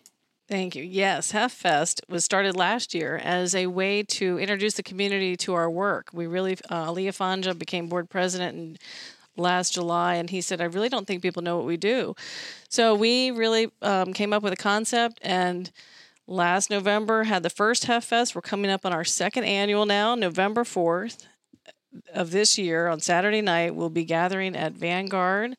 Thank 0.49 0.75
you. 0.75 0.83
Yes, 0.83 1.31
Hef 1.31 1.53
Fest 1.53 2.01
was 2.09 2.25
started 2.25 2.55
last 2.55 2.93
year 2.93 3.15
as 3.23 3.55
a 3.55 3.67
way 3.67 4.03
to 4.03 4.37
introduce 4.37 4.73
the 4.73 4.83
community 4.83 5.37
to 5.37 5.53
our 5.53 5.69
work. 5.69 6.09
We 6.11 6.27
really, 6.27 6.57
uh, 6.69 6.91
Leah 6.91 7.13
Fanja 7.13 7.57
became 7.57 7.87
board 7.87 8.09
president 8.09 8.57
in 8.57 8.77
last 9.37 9.73
July, 9.73 10.15
and 10.15 10.29
he 10.29 10.41
said, 10.41 10.61
I 10.61 10.65
really 10.65 10.89
don't 10.89 11.07
think 11.07 11.21
people 11.21 11.41
know 11.41 11.57
what 11.57 11.65
we 11.65 11.77
do. 11.77 12.15
So 12.69 12.93
we 12.93 13.31
really 13.31 13.71
um, 13.81 14.13
came 14.13 14.33
up 14.33 14.43
with 14.43 14.53
a 14.53 14.57
concept 14.57 15.19
and 15.21 15.71
last 16.27 16.69
November 16.69 17.23
had 17.23 17.43
the 17.43 17.49
first 17.49 17.85
Hef 17.85 18.05
Fest. 18.05 18.35
We're 18.35 18.41
coming 18.41 18.71
up 18.71 18.85
on 18.85 18.93
our 18.93 19.03
second 19.03 19.43
annual 19.43 19.85
now, 19.85 20.15
November 20.15 20.63
4th 20.63 21.25
of 22.13 22.31
this 22.31 22.57
year 22.57 22.87
on 22.87 22.99
Saturday 22.99 23.41
night. 23.41 23.75
We'll 23.75 23.89
be 23.89 24.05
gathering 24.05 24.55
at 24.55 24.73
Vanguard 24.73 25.55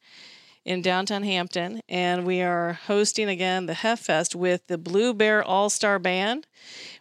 in 0.65 0.81
downtown 0.81 1.23
Hampton, 1.23 1.81
and 1.89 2.25
we 2.25 2.41
are 2.41 2.73
hosting 2.73 3.29
again 3.29 3.67
the 3.67 3.75
Hef 3.75 4.01
Fest 4.01 4.35
with 4.35 4.67
the 4.67 4.79
Blue 4.79 5.13
Bear 5.13 5.43
All 5.43 5.69
Star 5.69 5.99
Band, 5.99 6.47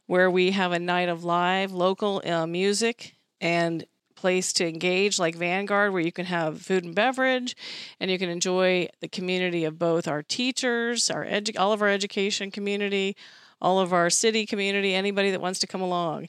where 0.05 0.29
we 0.29 0.51
have 0.51 0.71
a 0.71 0.79
night 0.79 1.09
of 1.09 1.23
live 1.23 1.71
local 1.71 2.21
uh, 2.25 2.45
music 2.45 3.15
and 3.39 3.85
place 4.15 4.53
to 4.53 4.67
engage 4.67 5.19
like 5.19 5.35
Vanguard, 5.35 5.91
where 5.91 6.01
you 6.01 6.11
can 6.11 6.25
have 6.25 6.61
food 6.61 6.83
and 6.83 6.95
beverage, 6.95 7.55
and 7.99 8.11
you 8.11 8.17
can 8.17 8.29
enjoy 8.29 8.87
the 8.99 9.07
community 9.07 9.63
of 9.65 9.79
both 9.79 10.07
our 10.07 10.21
teachers, 10.23 11.09
our 11.09 11.25
edu- 11.25 11.59
all 11.59 11.71
of 11.71 11.81
our 11.81 11.89
education 11.89 12.51
community, 12.51 13.15
all 13.63 13.79
of 13.79 13.93
our 13.93 14.09
city 14.09 14.45
community, 14.45 14.93
anybody 14.93 15.31
that 15.31 15.41
wants 15.41 15.59
to 15.59 15.67
come 15.67 15.81
along. 15.81 16.27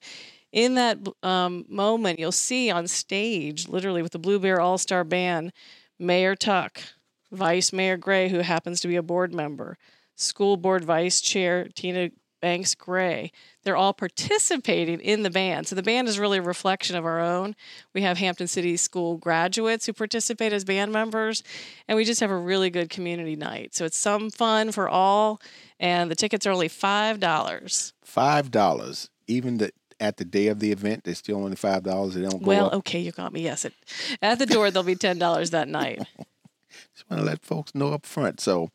In 0.53 0.77
that 0.77 0.99
um, 1.25 1.65
moment, 1.69 2.21
you'll 2.21 2.33
see 2.33 2.71
on 2.71 2.87
stage, 2.87 3.69
literally 3.69 4.03
with 4.03 4.13
the 4.13 4.21
Blue 4.21 4.39
Bear 4.39 4.61
All 4.61 4.79
Star 4.79 5.03
Band, 5.03 5.53
Mayor 5.99 6.37
Tuck, 6.37 6.81
Vice 7.33 7.73
Mayor 7.73 7.97
Gray, 7.97 8.29
who 8.29 8.39
happens 8.39 8.81
to 8.81 8.89
be 8.89 8.97
a 8.97 9.03
board 9.03 9.35
member, 9.35 9.77
School 10.15 10.57
Board 10.57 10.85
Vice 10.85 11.21
Chair 11.21 11.69
Tina 11.75 12.11
Banks 12.45 12.75
Gray. 12.75 13.33
They're 13.63 13.75
all 13.75 13.95
participating 13.95 15.01
in 15.01 15.23
the 15.23 15.31
band. 15.31 15.67
So 15.67 15.75
the 15.75 15.83
band 15.83 16.09
is 16.09 16.19
really 16.19 16.37
a 16.37 16.43
reflection 16.43 16.95
of 16.95 17.07
our 17.07 17.19
own. 17.19 17.57
We 17.95 18.03
have 18.03 18.19
Hampton 18.19 18.49
City 18.49 18.77
School 18.77 19.17
graduates 19.17 19.87
who 19.87 19.95
participate 19.95 20.53
as 20.53 20.63
band 20.63 20.93
members, 20.93 21.43
and 21.89 21.97
we 21.97 22.05
just 22.05 22.21
have 22.21 22.31
a 22.31 22.37
really 22.37 22.69
good 22.69 22.91
community 22.91 23.35
night. 23.35 23.75
So 23.75 23.87
it's 23.87 23.97
some 23.97 24.29
fun 24.29 24.73
for 24.73 24.91
all, 24.91 25.41
and 25.81 26.11
the 26.11 26.15
tickets 26.15 26.47
are 26.47 26.51
only 26.51 26.69
$5. 26.69 27.93
Five 28.05 28.51
dollars, 28.51 29.09
even 29.27 29.57
the 29.57 29.73
at 29.99 30.19
the 30.19 30.27
day 30.27 30.49
of 30.49 30.61
the 30.61 30.71
event, 30.71 31.05
they're 31.05 31.15
still 31.15 31.37
only 31.43 31.57
five 31.57 31.83
dollars. 31.83 32.13
They 32.13 32.21
don't 32.21 32.43
go 32.43 32.47
Well, 32.47 32.67
up. 32.67 32.75
okay, 32.75 33.01
you 33.01 33.11
got 33.13 33.33
me. 33.33 33.41
Yes, 33.41 33.65
it, 33.65 33.73
at 34.21 34.39
the 34.39 34.45
door 34.45 34.71
they'll 34.71 34.83
be 34.83 34.97
ten 34.97 35.19
dollars 35.19 35.49
that 35.53 35.67
night. 35.67 36.03
Just 36.95 37.09
want 37.09 37.23
to 37.23 37.27
let 37.27 37.43
folks 37.43 37.75
know 37.75 37.95
up 37.95 38.05
front. 38.05 38.39
So, 38.39 38.69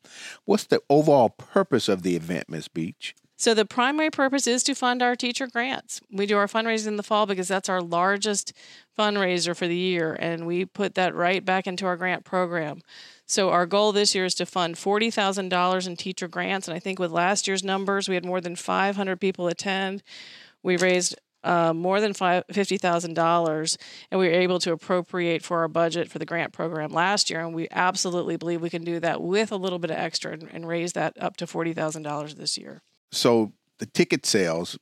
what's 0.46 0.64
the 0.64 0.82
overall 0.90 1.30
purpose 1.30 1.88
of 1.88 2.02
the 2.02 2.16
event, 2.16 2.50
Miss 2.50 2.68
Beach? 2.68 3.14
So 3.40 3.54
the 3.54 3.64
primary 3.64 4.12
purpose 4.12 4.48
is 4.48 4.64
to 4.64 4.76
fund 4.76 5.02
our 5.02 5.16
teacher 5.16 5.48
grants. 5.48 6.02
We 6.12 6.26
do 6.26 6.38
our 6.38 6.48
fundraising 6.48 6.88
in 6.88 6.98
the 6.98 7.04
fall 7.04 7.26
because 7.26 7.48
that's 7.48 7.70
our 7.70 7.82
largest 7.82 8.52
fundraiser 8.98 9.56
for 9.56 9.66
the 9.66 9.78
year, 9.78 10.18
and 10.20 10.46
we 10.46 10.66
put 10.66 10.96
that 10.96 11.16
right 11.16 11.44
back 11.46 11.66
into 11.66 11.86
our 11.86 11.96
grant 11.96 12.26
program. 12.26 12.82
So 13.26 13.50
our 13.50 13.66
goal 13.66 13.94
this 13.94 14.14
year 14.14 14.26
is 14.26 14.36
to 14.36 14.46
fund 14.46 14.78
forty 14.78 15.10
thousand 15.10 15.48
dollars 15.48 15.88
in 15.88 15.96
teacher 15.96 16.28
grants, 16.28 16.68
and 16.68 16.76
I 16.76 16.80
think 16.80 17.00
with 17.00 17.12
last 17.12 17.48
year's 17.48 17.64
numbers, 17.64 18.10
we 18.10 18.16
had 18.16 18.26
more 18.26 18.42
than 18.42 18.58
five 18.58 18.98
hundred 18.98 19.22
people 19.22 19.48
attend. 19.48 20.04
We 20.62 20.76
raised 20.76 21.16
uh, 21.42 21.74
more 21.74 22.02
than 22.02 22.12
$50,000, 22.12 23.78
and 24.12 24.20
we 24.20 24.28
were 24.28 24.34
able 24.34 24.60
to 24.60 24.74
appropriate 24.74 25.42
for 25.42 25.60
our 25.60 25.70
budget 25.70 26.12
for 26.12 26.20
the 26.20 26.26
grant 26.26 26.52
program 26.52 26.92
last 26.92 27.30
year. 27.30 27.40
And 27.40 27.56
we 27.56 27.70
absolutely 27.72 28.36
believe 28.36 28.62
we 28.62 28.70
can 28.70 28.84
do 28.84 29.00
that 29.00 29.22
with 29.22 29.54
a 29.54 29.56
little 29.56 29.80
bit 29.80 29.90
of 29.90 29.96
extra 29.96 30.34
and, 30.34 30.50
and 30.52 30.68
raise 30.68 30.92
that 30.94 31.14
up 31.18 31.38
to 31.38 31.46
$40,000 31.46 32.36
this 32.36 32.58
year. 32.58 32.82
So, 33.12 33.54
the 33.80 33.86
ticket 33.86 34.26
sales 34.26 34.78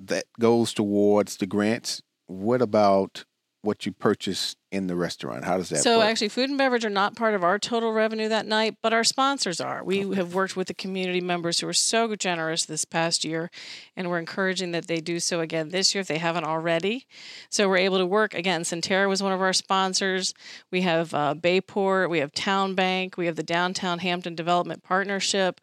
that 0.00 0.24
goes 0.38 0.72
towards 0.74 1.36
the 1.38 1.46
grants. 1.46 2.02
What 2.26 2.62
about 2.62 3.24
what 3.62 3.84
you 3.86 3.92
purchase 3.92 4.54
in 4.70 4.86
the 4.86 4.94
restaurant? 4.94 5.44
How 5.44 5.56
does 5.56 5.70
that 5.70 5.78
So 5.78 5.98
work? 5.98 6.08
actually, 6.08 6.28
food 6.28 6.50
and 6.50 6.58
beverage 6.58 6.84
are 6.84 6.90
not 6.90 7.16
part 7.16 7.34
of 7.34 7.42
our 7.42 7.58
total 7.58 7.92
revenue 7.92 8.28
that 8.28 8.46
night, 8.46 8.76
but 8.82 8.92
our 8.92 9.02
sponsors 9.02 9.60
are. 9.60 9.82
We 9.82 10.14
have 10.14 10.34
worked 10.34 10.56
with 10.56 10.68
the 10.68 10.74
community 10.74 11.22
members 11.22 11.60
who 11.60 11.66
were 11.66 11.72
so 11.72 12.14
generous 12.14 12.66
this 12.66 12.84
past 12.84 13.24
year, 13.24 13.50
and 13.96 14.10
we're 14.10 14.18
encouraging 14.18 14.72
that 14.72 14.86
they 14.86 15.00
do 15.00 15.20
so 15.20 15.40
again 15.40 15.70
this 15.70 15.94
year 15.94 16.02
if 16.02 16.06
they 16.06 16.18
haven't 16.18 16.44
already. 16.44 17.06
So 17.48 17.68
we're 17.68 17.78
able 17.78 17.98
to 17.98 18.06
work 18.06 18.34
again. 18.34 18.62
Sentara 18.62 19.08
was 19.08 19.22
one 19.22 19.32
of 19.32 19.40
our 19.40 19.54
sponsors. 19.54 20.34
We 20.70 20.82
have 20.82 21.14
uh, 21.14 21.34
Bayport, 21.34 22.10
we 22.10 22.18
have 22.18 22.32
TowneBank, 22.32 23.16
we 23.16 23.26
have 23.26 23.36
the 23.36 23.42
Downtown 23.42 24.00
Hampton 24.00 24.34
Development 24.34 24.82
Partnership, 24.82 25.60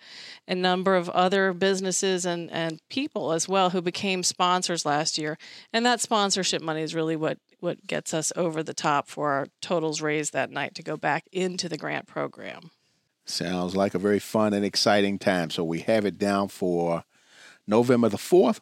a 0.47 0.55
number 0.55 0.95
of 0.95 1.09
other 1.09 1.53
businesses 1.53 2.25
and 2.25 2.49
and 2.51 2.79
people 2.89 3.31
as 3.31 3.47
well 3.47 3.69
who 3.69 3.81
became 3.81 4.23
sponsors 4.23 4.85
last 4.85 5.17
year. 5.17 5.37
And 5.71 5.85
that 5.85 6.01
sponsorship 6.01 6.61
money 6.61 6.81
is 6.81 6.95
really 6.95 7.15
what 7.15 7.37
what 7.65 7.85
gets 7.85 8.13
us 8.13 8.31
over 8.37 8.63
the 8.63 8.73
top 8.73 9.09
for 9.09 9.31
our 9.31 9.47
totals 9.61 9.99
raised 9.99 10.31
that 10.31 10.51
night 10.51 10.75
to 10.75 10.83
go 10.83 10.95
back 10.95 11.25
into 11.33 11.67
the 11.67 11.77
grant 11.77 12.07
program. 12.07 12.71
Sounds 13.25 13.75
like 13.75 13.95
a 13.95 13.99
very 13.99 14.19
fun 14.19 14.53
and 14.53 14.63
exciting 14.63 15.17
time. 15.19 15.49
So 15.49 15.63
we 15.63 15.79
have 15.81 16.05
it 16.05 16.17
down 16.17 16.47
for 16.47 17.03
November 17.67 18.07
the 18.07 18.17
4th. 18.17 18.59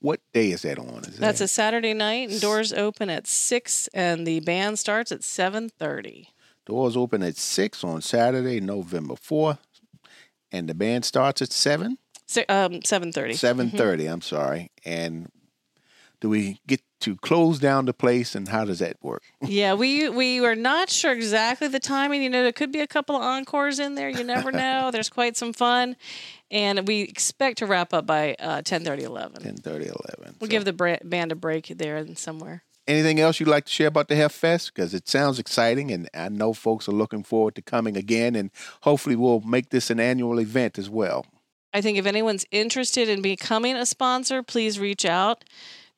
What 0.00 0.20
day 0.34 0.50
is 0.50 0.62
that 0.62 0.78
on? 0.78 1.04
Is 1.04 1.16
That's 1.16 1.38
that? 1.38 1.44
a 1.44 1.48
Saturday 1.48 1.94
night 1.94 2.28
and 2.30 2.40
doors 2.40 2.72
open 2.72 3.08
at 3.08 3.26
6 3.26 3.88
and 3.94 4.26
the 4.26 4.40
band 4.40 4.78
starts 4.78 5.10
at 5.12 5.20
7:30. 5.22 6.26
Doors 6.66 6.96
open 6.96 7.22
at 7.22 7.36
6 7.36 7.82
on 7.84 8.02
Saturday, 8.02 8.60
November 8.60 9.14
4th. 9.14 9.58
And 10.52 10.68
the 10.68 10.74
band 10.74 11.04
starts 11.04 11.40
at 11.40 11.52
7? 11.52 11.98
Si- 12.26 12.44
um 12.46 12.82
7:30. 12.82 13.32
7.30, 13.34 14.12
I'm 14.12 14.20
sorry. 14.20 14.70
And 14.84 15.30
do 16.22 16.28
we 16.30 16.60
get 16.66 16.80
to 17.00 17.16
close 17.16 17.58
down 17.58 17.84
the 17.84 17.92
place 17.92 18.36
and 18.36 18.48
how 18.48 18.64
does 18.64 18.78
that 18.78 18.96
work? 19.02 19.22
yeah, 19.42 19.74
we 19.74 20.08
we 20.08 20.40
were 20.40 20.54
not 20.54 20.88
sure 20.88 21.12
exactly 21.12 21.66
the 21.68 21.80
timing. 21.80 22.22
You 22.22 22.30
know, 22.30 22.42
there 22.44 22.52
could 22.52 22.70
be 22.72 22.80
a 22.80 22.86
couple 22.86 23.16
of 23.16 23.22
encores 23.22 23.78
in 23.80 23.96
there. 23.96 24.08
You 24.08 24.22
never 24.24 24.50
know. 24.62 24.90
There's 24.92 25.10
quite 25.10 25.36
some 25.36 25.52
fun, 25.52 25.96
and 26.50 26.86
we 26.86 27.00
expect 27.02 27.58
to 27.58 27.66
wrap 27.66 27.92
up 27.92 28.06
by 28.06 28.36
uh, 28.38 28.62
10:30, 28.62 29.02
11. 29.02 29.42
10.30, 29.42 29.66
11. 29.66 29.92
We'll 30.40 30.46
So- 30.46 30.46
give 30.46 30.64
the 30.64 30.72
bra- 30.72 30.96
band 31.04 31.32
a 31.32 31.34
break 31.34 31.66
there 31.76 31.96
and 31.96 32.16
somewhere. 32.16 32.62
Anything 32.88 33.20
else 33.20 33.38
you'd 33.38 33.48
like 33.48 33.64
to 33.66 33.70
share 33.72 33.86
about 33.88 34.08
the 34.08 34.16
Hef 34.16 34.32
Fest? 34.32 34.72
Because 34.74 34.92
it 34.94 35.08
sounds 35.08 35.38
exciting, 35.38 35.92
and 35.92 36.08
I 36.14 36.28
know 36.28 36.52
folks 36.52 36.88
are 36.88 36.92
looking 36.92 37.22
forward 37.24 37.54
to 37.56 37.62
coming 37.62 37.96
again, 37.96 38.34
and 38.34 38.50
hopefully 38.82 39.14
we'll 39.16 39.40
make 39.40 39.70
this 39.70 39.88
an 39.90 40.00
annual 40.00 40.40
event 40.40 40.78
as 40.78 40.88
well. 40.90 41.26
I 41.72 41.80
think 41.80 41.96
if 41.96 42.06
anyone's 42.06 42.44
interested 42.50 43.08
in 43.08 43.22
becoming 43.22 43.76
a 43.76 43.86
sponsor, 43.86 44.42
please 44.42 44.78
reach 44.80 45.04
out 45.04 45.44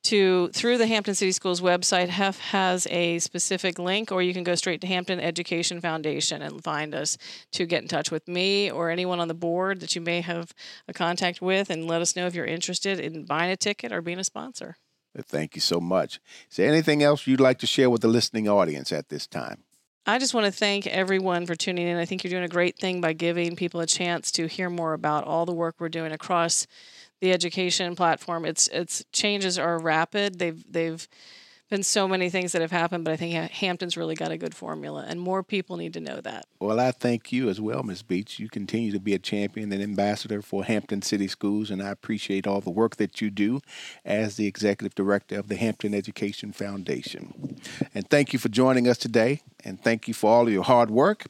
to 0.05 0.49
through 0.49 0.79
the 0.79 0.87
Hampton 0.87 1.15
City 1.15 1.33
Schools 1.33 1.61
website. 1.61 2.09
HEF 2.09 2.39
has 2.39 2.87
a 2.91 3.19
specific 3.19 3.79
link, 3.79 4.13
or 4.13 4.23
you 4.23 4.33
can 4.33 4.45
go 4.45 4.55
straight 4.55 4.81
to 4.83 4.87
Hampton 4.87 5.21
Education 5.21 5.81
Foundation 5.81 6.43
and 6.43 6.63
find 6.63 6.95
us 6.95 7.19
to 7.53 7.67
get 7.67 7.83
in 7.83 7.89
touch 7.89 8.11
with 8.11 8.27
me 8.29 8.71
or 8.71 8.91
anyone 8.91 9.21
on 9.21 9.29
the 9.29 9.35
board 9.35 9.81
that 9.81 9.95
you 9.95 10.01
may 10.01 10.21
have 10.21 10.55
a 10.89 10.93
contact 10.93 11.43
with, 11.43 11.71
and 11.71 11.87
let 11.87 12.01
us 12.01 12.17
know 12.17 12.27
if 12.27 12.35
you're 12.35 12.45
interested 12.45 13.01
in 13.01 13.25
buying 13.25 13.51
a 13.51 13.57
ticket 13.57 13.93
or 13.93 14.01
being 14.01 14.19
a 14.19 14.25
sponsor. 14.25 14.77
Thank 15.17 15.55
you 15.55 15.61
so 15.61 15.81
much. 15.81 16.21
Is 16.51 16.57
there 16.57 16.69
anything 16.69 17.03
else 17.03 17.27
you'd 17.27 17.41
like 17.41 17.59
to 17.61 17.67
share 17.67 17.89
with 17.89 18.01
the 18.01 18.09
listening 18.09 18.49
audience 18.49 18.93
at 18.93 19.09
this 19.09 19.27
time? 19.27 19.65
I 20.07 20.19
just 20.19 20.35
want 20.35 20.45
to 20.45 20.53
thank 20.53 20.87
everyone 20.87 21.47
for 21.47 21.55
tuning 21.55 21.89
in. 21.89 21.97
I 21.97 22.05
think 22.05 22.25
you're 22.25 22.31
doing 22.31 22.45
a 22.45 22.49
great 22.49 22.79
thing 22.79 23.01
by 23.01 23.15
giving 23.15 23.57
people 23.57 23.81
a 23.81 23.87
chance 23.87 24.31
to 24.33 24.47
hear 24.47 24.69
more 24.69 24.93
about 24.93 25.25
all 25.25 25.47
the 25.47 25.55
work 25.55 25.77
we're 25.79 25.89
doing 25.89 26.13
across 26.13 26.67
the 27.25 27.33
education 27.33 27.97
platform. 27.97 28.45
It's 28.45 28.69
it's 28.69 29.05
changes 29.13 29.59
are 29.59 29.79
rapid. 29.79 30.39
They've 30.39 30.63
they've 30.71 31.09
been 31.71 31.83
so 31.83 32.07
many 32.07 32.29
things 32.29 32.53
that 32.53 32.61
have 32.61 32.71
happened, 32.71 33.05
but 33.05 33.13
I 33.13 33.17
think 33.17 33.33
Hampton's 33.51 33.97
really 33.97 34.15
got 34.15 34.31
a 34.31 34.37
good 34.37 34.55
formula, 34.55 35.07
and 35.09 35.19
more 35.19 35.43
people 35.43 35.79
need 35.79 35.95
to 35.95 36.01
know 36.01 36.21
that. 36.21 36.45
Well, 36.61 36.79
I 36.79 36.91
thank 36.91 37.33
you 37.33 37.49
as 37.49 37.61
well, 37.61 37.83
Ms. 37.83 38.03
Beach. 38.03 38.39
You 38.39 38.51
continue 38.51 38.93
to 38.93 39.01
be 39.01 39.15
a 39.15 39.19
champion 39.19 39.73
and 39.73 39.83
ambassador 39.83 40.43
for 40.43 40.65
Hampton 40.65 41.01
City 41.01 41.27
Schools, 41.27 41.71
and 41.71 41.83
I 41.83 41.89
appreciate 41.89 42.47
all 42.47 42.61
the 42.61 42.71
work 42.71 42.97
that 42.97 43.23
you 43.23 43.31
do 43.31 43.61
as 44.05 44.37
the 44.37 44.47
executive 44.47 44.95
director 44.95 45.39
of 45.39 45.49
the 45.49 45.57
Hampton 45.57 45.95
Education 45.95 46.53
Foundation. 46.53 47.59
And 47.95 48.09
thank 48.11 48.35
you 48.35 48.39
for 48.39 48.51
joining 48.51 48.87
us 48.87 48.99
today, 48.99 49.41
and 49.65 49.83
thank 49.83 50.07
you 50.07 50.15
for 50.15 50.31
all 50.31 50.47
of 50.47 50.53
your 50.53 50.65
hard 50.65 50.91
work. 50.91 51.27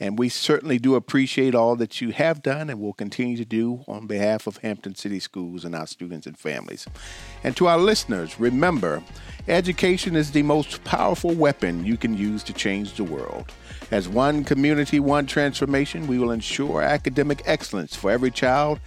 And 0.00 0.18
we 0.18 0.28
certainly 0.28 0.78
do 0.78 0.94
appreciate 0.94 1.54
all 1.54 1.76
that 1.76 2.00
you 2.00 2.10
have 2.10 2.42
done 2.42 2.70
and 2.70 2.80
will 2.80 2.92
continue 2.92 3.36
to 3.36 3.44
do 3.44 3.84
on 3.86 4.06
behalf 4.06 4.46
of 4.46 4.58
Hampton 4.58 4.94
City 4.94 5.20
Schools 5.20 5.64
and 5.64 5.74
our 5.74 5.86
students 5.86 6.26
and 6.26 6.38
families. 6.38 6.86
And 7.44 7.56
to 7.56 7.66
our 7.66 7.78
listeners, 7.78 8.38
remember, 8.40 9.02
education 9.48 10.16
is 10.16 10.30
the 10.30 10.42
most 10.42 10.82
powerful 10.84 11.32
weapon 11.32 11.84
you 11.84 11.96
can 11.96 12.16
use 12.16 12.42
to 12.44 12.52
change 12.52 12.94
the 12.94 13.04
world. 13.04 13.52
As 13.90 14.08
one 14.08 14.44
community, 14.44 14.98
one 14.98 15.26
transformation, 15.26 16.06
we 16.06 16.18
will 16.18 16.32
ensure 16.32 16.82
academic 16.82 17.42
excellence 17.46 17.94
for 17.94 18.10
every 18.10 18.30
child, 18.30 18.80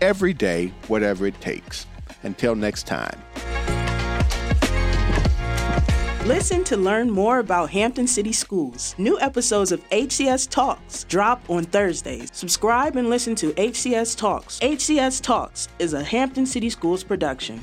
every 0.00 0.32
day, 0.32 0.72
whatever 0.88 1.26
it 1.26 1.38
takes. 1.40 1.86
Until 2.22 2.54
next 2.54 2.86
time. 2.86 3.20
Listen 6.26 6.64
to 6.64 6.76
learn 6.76 7.08
more 7.08 7.38
about 7.38 7.70
Hampton 7.70 8.08
City 8.08 8.32
Schools. 8.32 8.96
New 8.98 9.16
episodes 9.20 9.70
of 9.70 9.88
HCS 9.90 10.50
Talks 10.50 11.04
drop 11.04 11.48
on 11.48 11.62
Thursdays. 11.62 12.30
Subscribe 12.32 12.96
and 12.96 13.08
listen 13.08 13.36
to 13.36 13.52
HCS 13.52 14.16
Talks. 14.16 14.58
HCS 14.58 15.22
Talks 15.22 15.68
is 15.78 15.92
a 15.92 16.02
Hampton 16.02 16.44
City 16.44 16.68
Schools 16.68 17.04
production. 17.04 17.62